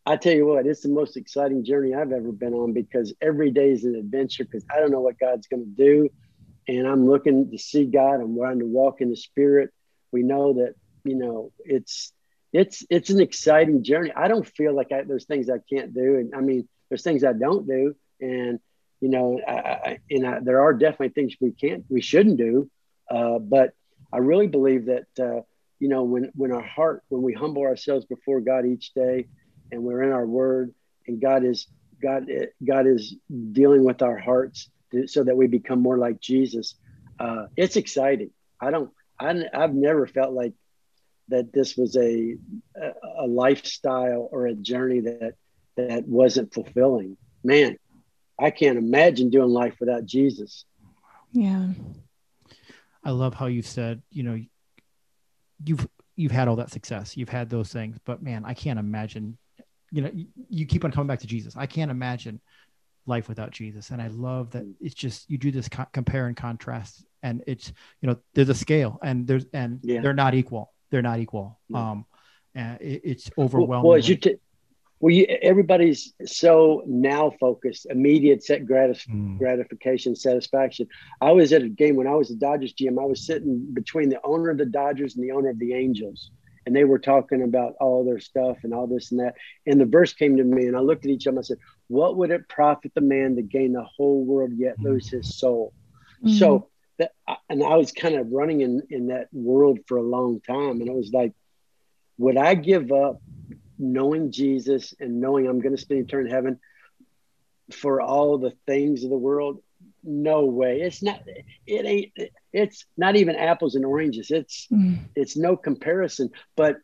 [0.06, 3.50] I tell you what, it's the most exciting journey I've ever been on because every
[3.50, 6.08] day is an adventure because I don't know what God's going to do.
[6.70, 8.20] And I'm looking to see God.
[8.20, 9.70] I'm wanting to walk in the spirit.
[10.12, 12.12] We know that, you know, it's,
[12.52, 14.12] it's, it's an exciting journey.
[14.14, 16.16] I don't feel like I, there's things I can't do.
[16.16, 17.94] And I mean, there's things I don't do.
[18.20, 18.60] And
[19.00, 22.70] you know, I, and I, there are definitely things we can't, we shouldn't do.
[23.10, 23.70] Uh, but
[24.12, 25.40] I really believe that, uh,
[25.78, 29.26] you know, when, when our heart, when we humble ourselves before God each day
[29.72, 30.74] and we're in our word
[31.06, 31.66] and God is,
[32.02, 32.26] God,
[32.66, 33.16] God is
[33.52, 36.74] dealing with our hearts to, so that we become more like Jesus.
[37.18, 38.30] Uh, it's exciting.
[38.60, 40.54] I don't, I, I've never felt like
[41.28, 42.36] that this was a,
[43.18, 45.34] a lifestyle or a journey that,
[45.76, 47.16] that wasn't fulfilling.
[47.44, 47.76] Man,
[48.38, 50.64] I can't imagine doing life without Jesus.
[51.32, 51.68] Yeah.
[53.04, 54.40] I love how you said, you know,
[55.64, 55.86] you've
[56.16, 57.16] you've had all that success.
[57.16, 59.38] You've had those things, but man, I can't imagine,
[59.90, 61.54] you know, you, you keep on coming back to Jesus.
[61.56, 62.40] I can't imagine
[63.06, 63.90] life without Jesus.
[63.90, 67.72] And I love that it's just you do this co- compare and contrast and it's,
[68.00, 70.00] you know, there's a scale and there's and yeah.
[70.00, 70.72] they're not equal.
[70.90, 71.58] They're not equal.
[71.68, 71.90] Yeah.
[71.90, 72.06] Um
[72.54, 73.68] and it, it's overwhelming.
[73.68, 74.36] Well, well you t-
[75.00, 79.38] well, you, everybody's so now focused, immediate set gratis, mm.
[79.38, 80.88] gratification, satisfaction.
[81.22, 83.00] I was at a game when I was at Dodgers GM.
[83.00, 86.30] I was sitting between the owner of the Dodgers and the owner of the Angels,
[86.70, 89.34] and they were talking about all their stuff and all this and that.
[89.66, 91.40] And the verse came to me, and I looked at each of them.
[91.40, 91.58] I said,
[91.88, 94.84] "What would it profit the man to gain the whole world yet mm.
[94.84, 95.72] lose his soul?"
[96.22, 96.36] Mm-hmm.
[96.36, 96.68] So
[96.98, 97.10] that,
[97.48, 100.86] and I was kind of running in in that world for a long time, and
[100.86, 101.32] it was like,
[102.18, 103.20] would I give up
[103.76, 106.60] knowing Jesus and knowing I'm going to spend eternity in heaven
[107.72, 109.60] for all the things of the world,
[110.02, 110.80] no way.
[110.80, 111.22] It's not.
[111.66, 112.30] It ain't.
[112.52, 114.30] It's not even apples and oranges.
[114.30, 114.98] It's mm.
[115.14, 116.30] it's no comparison.
[116.56, 116.76] But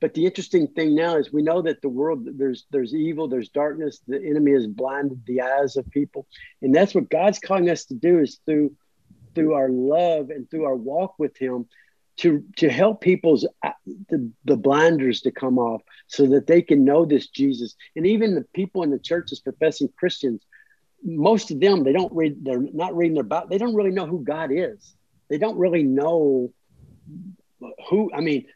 [0.00, 3.50] but the interesting thing now is we know that the world there's there's evil, there's
[3.50, 4.00] darkness.
[4.06, 6.26] The enemy has blinded the eyes of people,
[6.62, 8.74] and that's what God's calling us to do is through
[9.34, 11.66] through our love and through our walk with Him
[12.20, 13.70] to to help people's uh,
[14.08, 18.34] the, the blinders to come off so that they can know this jesus and even
[18.34, 20.42] the people in the churches professing christians
[21.02, 24.06] most of them they don't read they're not reading their bible they don't really know
[24.06, 24.94] who god is.
[25.28, 26.52] They don't really know
[27.88, 28.46] who i mean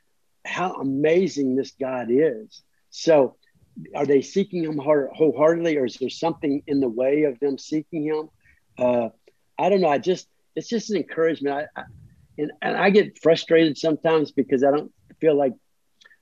[0.45, 2.63] how amazing this god is.
[2.91, 3.37] So
[3.95, 8.05] are they seeking him wholeheartedly or is there something in the way of them seeking
[8.05, 8.29] him?
[8.79, 9.09] Uh,
[9.59, 11.69] i don't know i just it's just an encouragement.
[11.77, 11.85] I, I
[12.37, 15.53] and, and I get frustrated sometimes because I don't feel like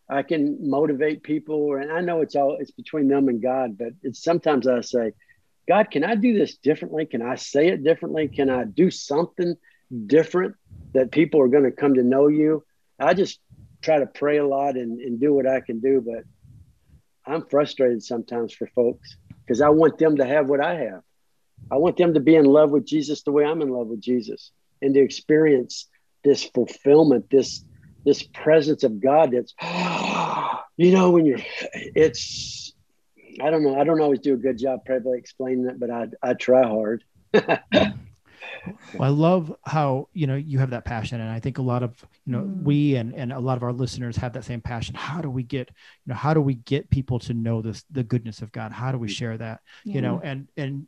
[0.08, 1.74] I can motivate people.
[1.76, 5.12] And I know it's all it's between them and God, but it's sometimes I say,
[5.68, 7.06] God, can I do this differently?
[7.06, 8.28] Can I say it differently?
[8.28, 9.54] Can I do something
[10.06, 10.56] different
[10.94, 12.64] that people are going to come to know you?
[12.98, 13.38] I just
[13.82, 16.24] try to pray a lot and, and do what I can do, but
[17.24, 21.02] I'm frustrated sometimes for folks because I want them to have what I have.
[21.70, 24.00] I want them to be in love with Jesus the way I'm in love with
[24.00, 24.50] Jesus
[24.80, 25.88] and to experience
[26.24, 27.64] this fulfillment, this
[28.04, 29.54] this presence of God that's
[30.76, 31.38] you know when you're
[31.72, 32.61] it's
[33.40, 36.08] I don't know I don't always do a good job probably explaining it but I
[36.22, 37.04] I try hard.
[38.94, 41.82] well, I love how you know you have that passion, and I think a lot
[41.82, 41.94] of
[42.26, 42.62] you know mm.
[42.62, 44.94] we and and a lot of our listeners have that same passion.
[44.94, 45.70] How do we get
[46.04, 48.72] you know how do we get people to know this the goodness of God?
[48.72, 49.60] How do we share that?
[49.84, 49.94] Yeah.
[49.94, 50.86] You know, and and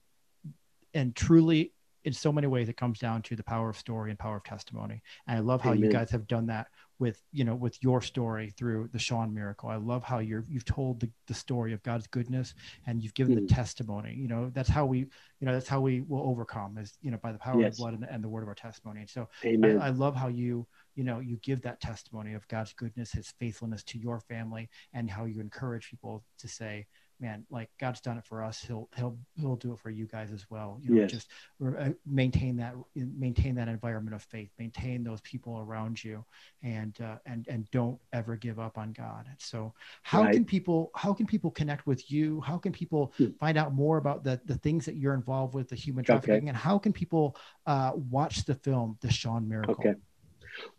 [0.93, 1.73] and truly
[2.05, 4.45] in so many ways it comes down to the power of story and power of
[4.45, 5.85] testimony and i love how Amen.
[5.85, 6.69] you guys have done that
[6.99, 10.65] with you know with your story through the shawn miracle i love how you're you've
[10.65, 12.55] told the, the story of god's goodness
[12.87, 13.47] and you've given mm.
[13.47, 15.09] the testimony you know that's how we you
[15.47, 17.73] know that's how we will overcome is you know by the power yes.
[17.73, 19.91] of the blood and the, and the, word of our testimony and so I, I
[19.91, 23.99] love how you you know you give that testimony of god's goodness his faithfulness to
[23.99, 26.87] your family and how you encourage people to say
[27.25, 28.61] man, like God's done it for us.
[28.61, 30.79] He'll he'll he'll do it for you guys as well.
[30.83, 31.11] You know, Yes.
[31.11, 31.31] just
[31.65, 36.25] uh, maintain that maintain that environment of faith, maintain those people around you,
[36.63, 39.27] and uh, and and don't ever give up on God.
[39.39, 39.73] So,
[40.03, 40.35] how Right.
[40.35, 42.41] can people how can people connect with you?
[42.43, 43.31] How can people Hmm.
[43.41, 46.13] find out more about the the things that you're involved with, the human Okay.
[46.13, 49.75] trafficking, and how can people uh, watch the film The Shawn Miracle?
[49.87, 49.95] Okay.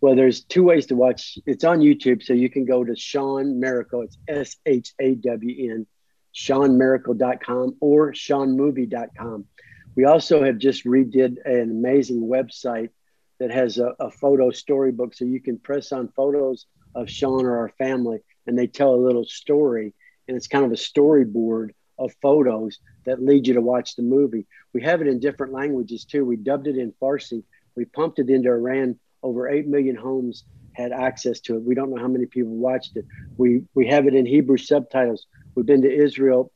[0.02, 1.38] Well, there's two ways to watch.
[1.46, 4.02] It's on YouTube, so you can go to Shawn Miracle.
[4.04, 5.88] It's S H A W N,
[6.36, 9.46] ShawnMiracle.com or ShawnMovie.com.
[9.96, 12.90] We also have just redid an amazing website
[13.40, 17.58] that has a, a photo storybook, so you can press on photos of Shawn or
[17.58, 19.94] our family, and they tell a little story,
[20.28, 24.46] and it's kind of a storyboard of photos that lead you to watch the movie.
[24.74, 26.26] We have it in different languages too.
[26.26, 27.44] We dubbed it in Farsi.
[27.76, 29.00] We pumped it into Iran.
[29.24, 31.64] Over 8 million homes had access to it.
[31.64, 33.06] We don't know how many people watched it.
[33.38, 35.26] We, we have it in Hebrew subtitles.
[35.56, 36.52] We've been to Israel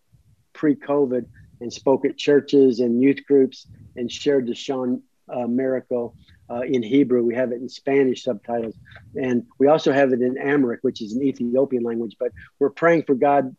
[0.53, 1.25] pre COVID
[1.61, 6.15] and spoke at churches and youth groups and shared the Shawn uh, miracle
[6.49, 7.23] uh, in Hebrew.
[7.23, 8.75] We have it in Spanish subtitles.
[9.15, 12.15] And we also have it in Amharic, which is an Ethiopian language.
[12.19, 13.55] But we're praying for God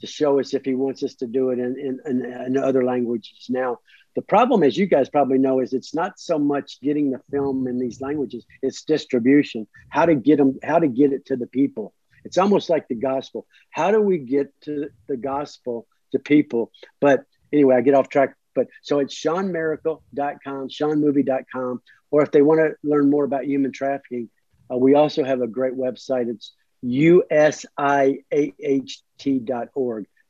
[0.00, 2.84] to show us if He wants us to do it in, in, in, in other
[2.84, 3.78] languages now.
[4.14, 7.66] The problem, as you guys probably know, is it's not so much getting the film
[7.66, 9.66] in these languages; it's distribution.
[9.88, 11.94] How to get them, how to get it to the people.
[12.24, 13.46] It's almost like the gospel.
[13.70, 16.70] How do we get to the gospel to people?
[17.00, 18.36] But anyway, I get off track.
[18.54, 24.28] But so it's ShawnMiracle.com, ShawnMovie.com, or if they want to learn more about human trafficking,
[24.70, 26.28] uh, we also have a great website.
[26.28, 26.52] It's
[26.84, 27.26] USIAHT.org.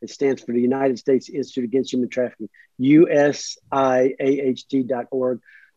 [0.03, 2.49] It stands for the United States Institute Against Human Trafficking.
[2.81, 3.51] USIAHT.org.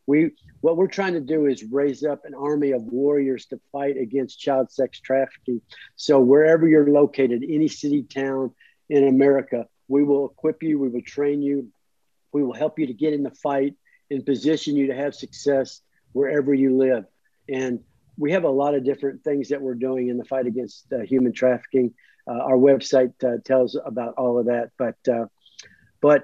[0.07, 0.31] We
[0.61, 4.39] what we're trying to do is raise up an army of warriors to fight against
[4.39, 5.61] child sex trafficking.
[5.95, 8.51] So wherever you're located, any city, town
[8.89, 11.67] in America, we will equip you, we will train you,
[12.31, 13.75] we will help you to get in the fight
[14.11, 15.81] and position you to have success
[16.13, 17.05] wherever you live.
[17.49, 17.79] And
[18.17, 20.99] we have a lot of different things that we're doing in the fight against uh,
[20.99, 21.93] human trafficking.
[22.27, 25.25] Uh, our website uh, tells about all of that, but uh,
[26.01, 26.23] but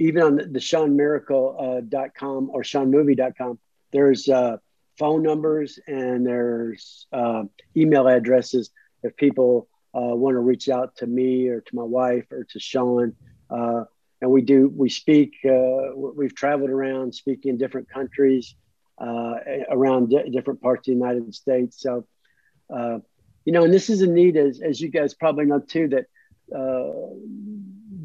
[0.00, 3.58] even on the, ShawnMiracle.com or ShawnMovie.com,
[3.92, 4.56] there's uh,
[4.98, 7.44] phone numbers and there's uh,
[7.76, 8.70] email addresses
[9.02, 12.58] if people uh, want to reach out to me or to my wife or to
[12.58, 13.14] Shawn.
[13.50, 13.84] Uh,
[14.22, 15.34] and we do we speak.
[15.44, 18.54] Uh, we've traveled around speaking in different countries
[18.98, 19.34] uh,
[19.70, 21.80] around di- different parts of the United States.
[21.80, 22.06] So,
[22.74, 22.98] uh,
[23.44, 26.06] you know, and this is a need, as, as you guys probably know too, that
[26.54, 27.14] uh,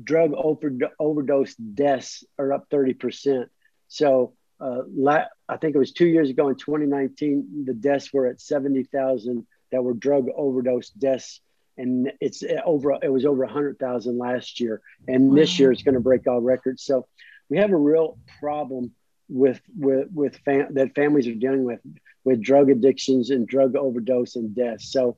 [0.06, 3.48] drug over, overdose deaths are up 30%.
[3.88, 8.28] So, uh, la- I think it was two years ago in 2019, the deaths were
[8.28, 11.42] at 70,000 that were drug overdose deaths.
[11.78, 14.82] And it's over, it was over 100,000 last year.
[15.10, 16.84] And this year it's going to break all records.
[16.84, 17.08] So,
[17.50, 18.92] we have a real problem
[19.28, 21.80] with with with fam- that families are dealing with
[22.24, 24.92] with drug addictions and drug overdose and deaths.
[24.92, 25.18] So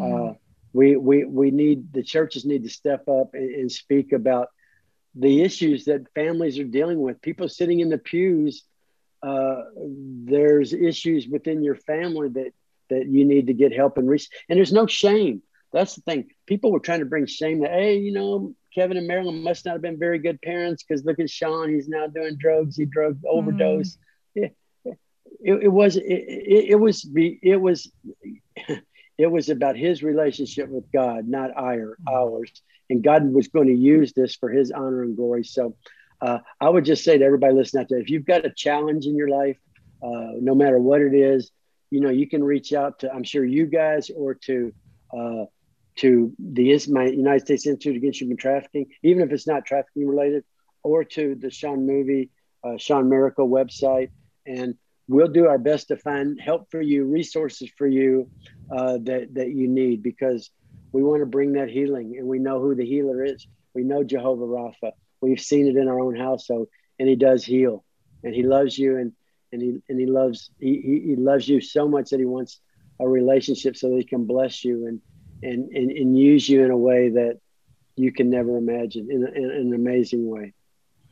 [0.00, 0.34] uh,
[0.72, 4.48] we we we need the churches need to step up and, and speak about
[5.14, 7.20] the issues that families are dealing with.
[7.22, 8.64] People sitting in the pews,
[9.22, 12.52] uh, there's issues within your family that
[12.90, 14.28] that you need to get help and reach.
[14.48, 15.42] And there's no shame.
[15.72, 16.30] That's the thing.
[16.46, 19.72] People were trying to bring shame that hey, you know, Kevin and Marilyn must not
[19.72, 22.76] have been very good parents because look at Shawn, he's now doing drugs.
[22.76, 23.98] He drug overdose.
[24.34, 24.56] It,
[25.40, 27.90] it, it was it, it, it was be it was
[29.18, 32.50] it was about his relationship with God, not our ours.
[32.90, 35.44] And God was going to use this for His honor and glory.
[35.44, 35.76] So,
[36.20, 39.06] uh, I would just say to everybody listening out there, if you've got a challenge
[39.06, 39.58] in your life,
[40.02, 41.50] uh, no matter what it is,
[41.90, 44.72] you know, you can reach out to I'm sure you guys or to
[45.16, 45.44] uh,
[45.96, 50.44] to the United States Institute Against Human Trafficking, even if it's not trafficking related,
[50.82, 52.30] or to the Shawn Movie,
[52.62, 54.10] uh, Shawn Miracle website,
[54.46, 54.76] and
[55.08, 58.30] we'll do our best to find help for you, resources for you
[58.70, 60.50] uh, that that you need, because
[60.92, 63.46] we want to bring that healing, and we know who the healer is.
[63.74, 64.92] We know Jehovah Rapha.
[65.20, 67.84] We've seen it in our own household, and He does heal,
[68.22, 69.12] and He loves you, and
[69.52, 72.60] and He and He loves He He, he loves you so much that He wants
[73.00, 75.00] a relationship so that He can bless you and
[75.42, 77.38] and and, and use you in a way that
[77.96, 80.52] you can never imagine in, a, in an amazing way.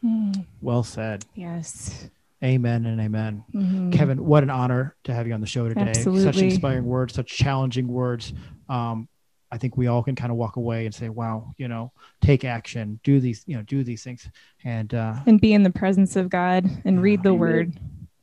[0.05, 1.25] Mm, Well said.
[1.35, 2.09] yes.
[2.47, 3.45] Amen and amen.
[3.53, 3.93] Mhm.
[3.93, 5.93] Kevin, what an honor to have you on the show today.
[5.95, 8.33] Such inspiring words, such challenging words.
[8.69, 9.09] Um,
[9.51, 12.45] I think we all can kind of walk away and say, "Wow, you know, take
[12.45, 14.29] action, do these, you know, do these things."
[14.65, 17.39] And uh, And be in the presence of God and read the Amen.
[17.41, 17.73] word.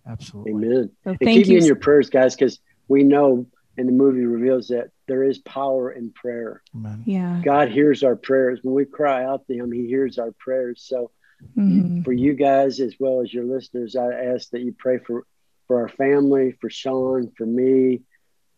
[0.05, 0.91] absolutely, Amen.
[1.03, 1.53] So And thank keep you.
[1.53, 3.45] me in your prayers, guys, because we know,
[3.77, 6.61] and the movie reveals that there is power in prayer.
[6.75, 7.03] Amen.
[7.05, 7.41] Yeah.
[7.43, 8.59] God hears our prayers.
[8.63, 10.83] When we cry out to Him, He hears our prayers.
[10.87, 11.11] So,
[11.57, 12.03] Mhm.
[12.03, 15.25] for you guys as well as your listeners, I ask that you pray for
[15.67, 18.01] for our family, for Shawn, for me.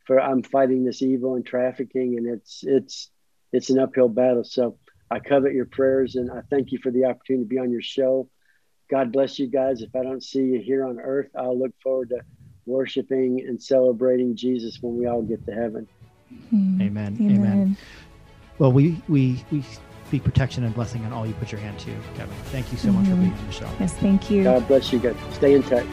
[0.06, 3.10] For I'm fighting this evil and trafficking, and it's it's
[3.52, 4.44] it's an uphill battle.
[4.44, 4.78] So
[5.10, 7.82] I covet your prayers, and I thank you for the opportunity to be on your
[7.82, 8.30] show.
[8.90, 9.82] God bless you guys.
[9.82, 12.22] If I don't see you here on earth, I'll look forward to
[12.66, 15.88] worshiping and celebrating Jesus when we all get to heaven.
[16.52, 16.82] Mhm.
[16.82, 17.18] Amen.
[17.22, 17.78] Amen.
[18.60, 19.64] Well, we we we
[20.08, 22.36] speak protection and blessing on all you put your hand to, Kevin.
[22.46, 23.22] Thank you so much for Mhm.
[23.22, 23.70] being on the show.
[23.80, 24.44] Yes, thank you.
[24.44, 25.16] God bless you guys.
[25.34, 25.86] Stay in touch.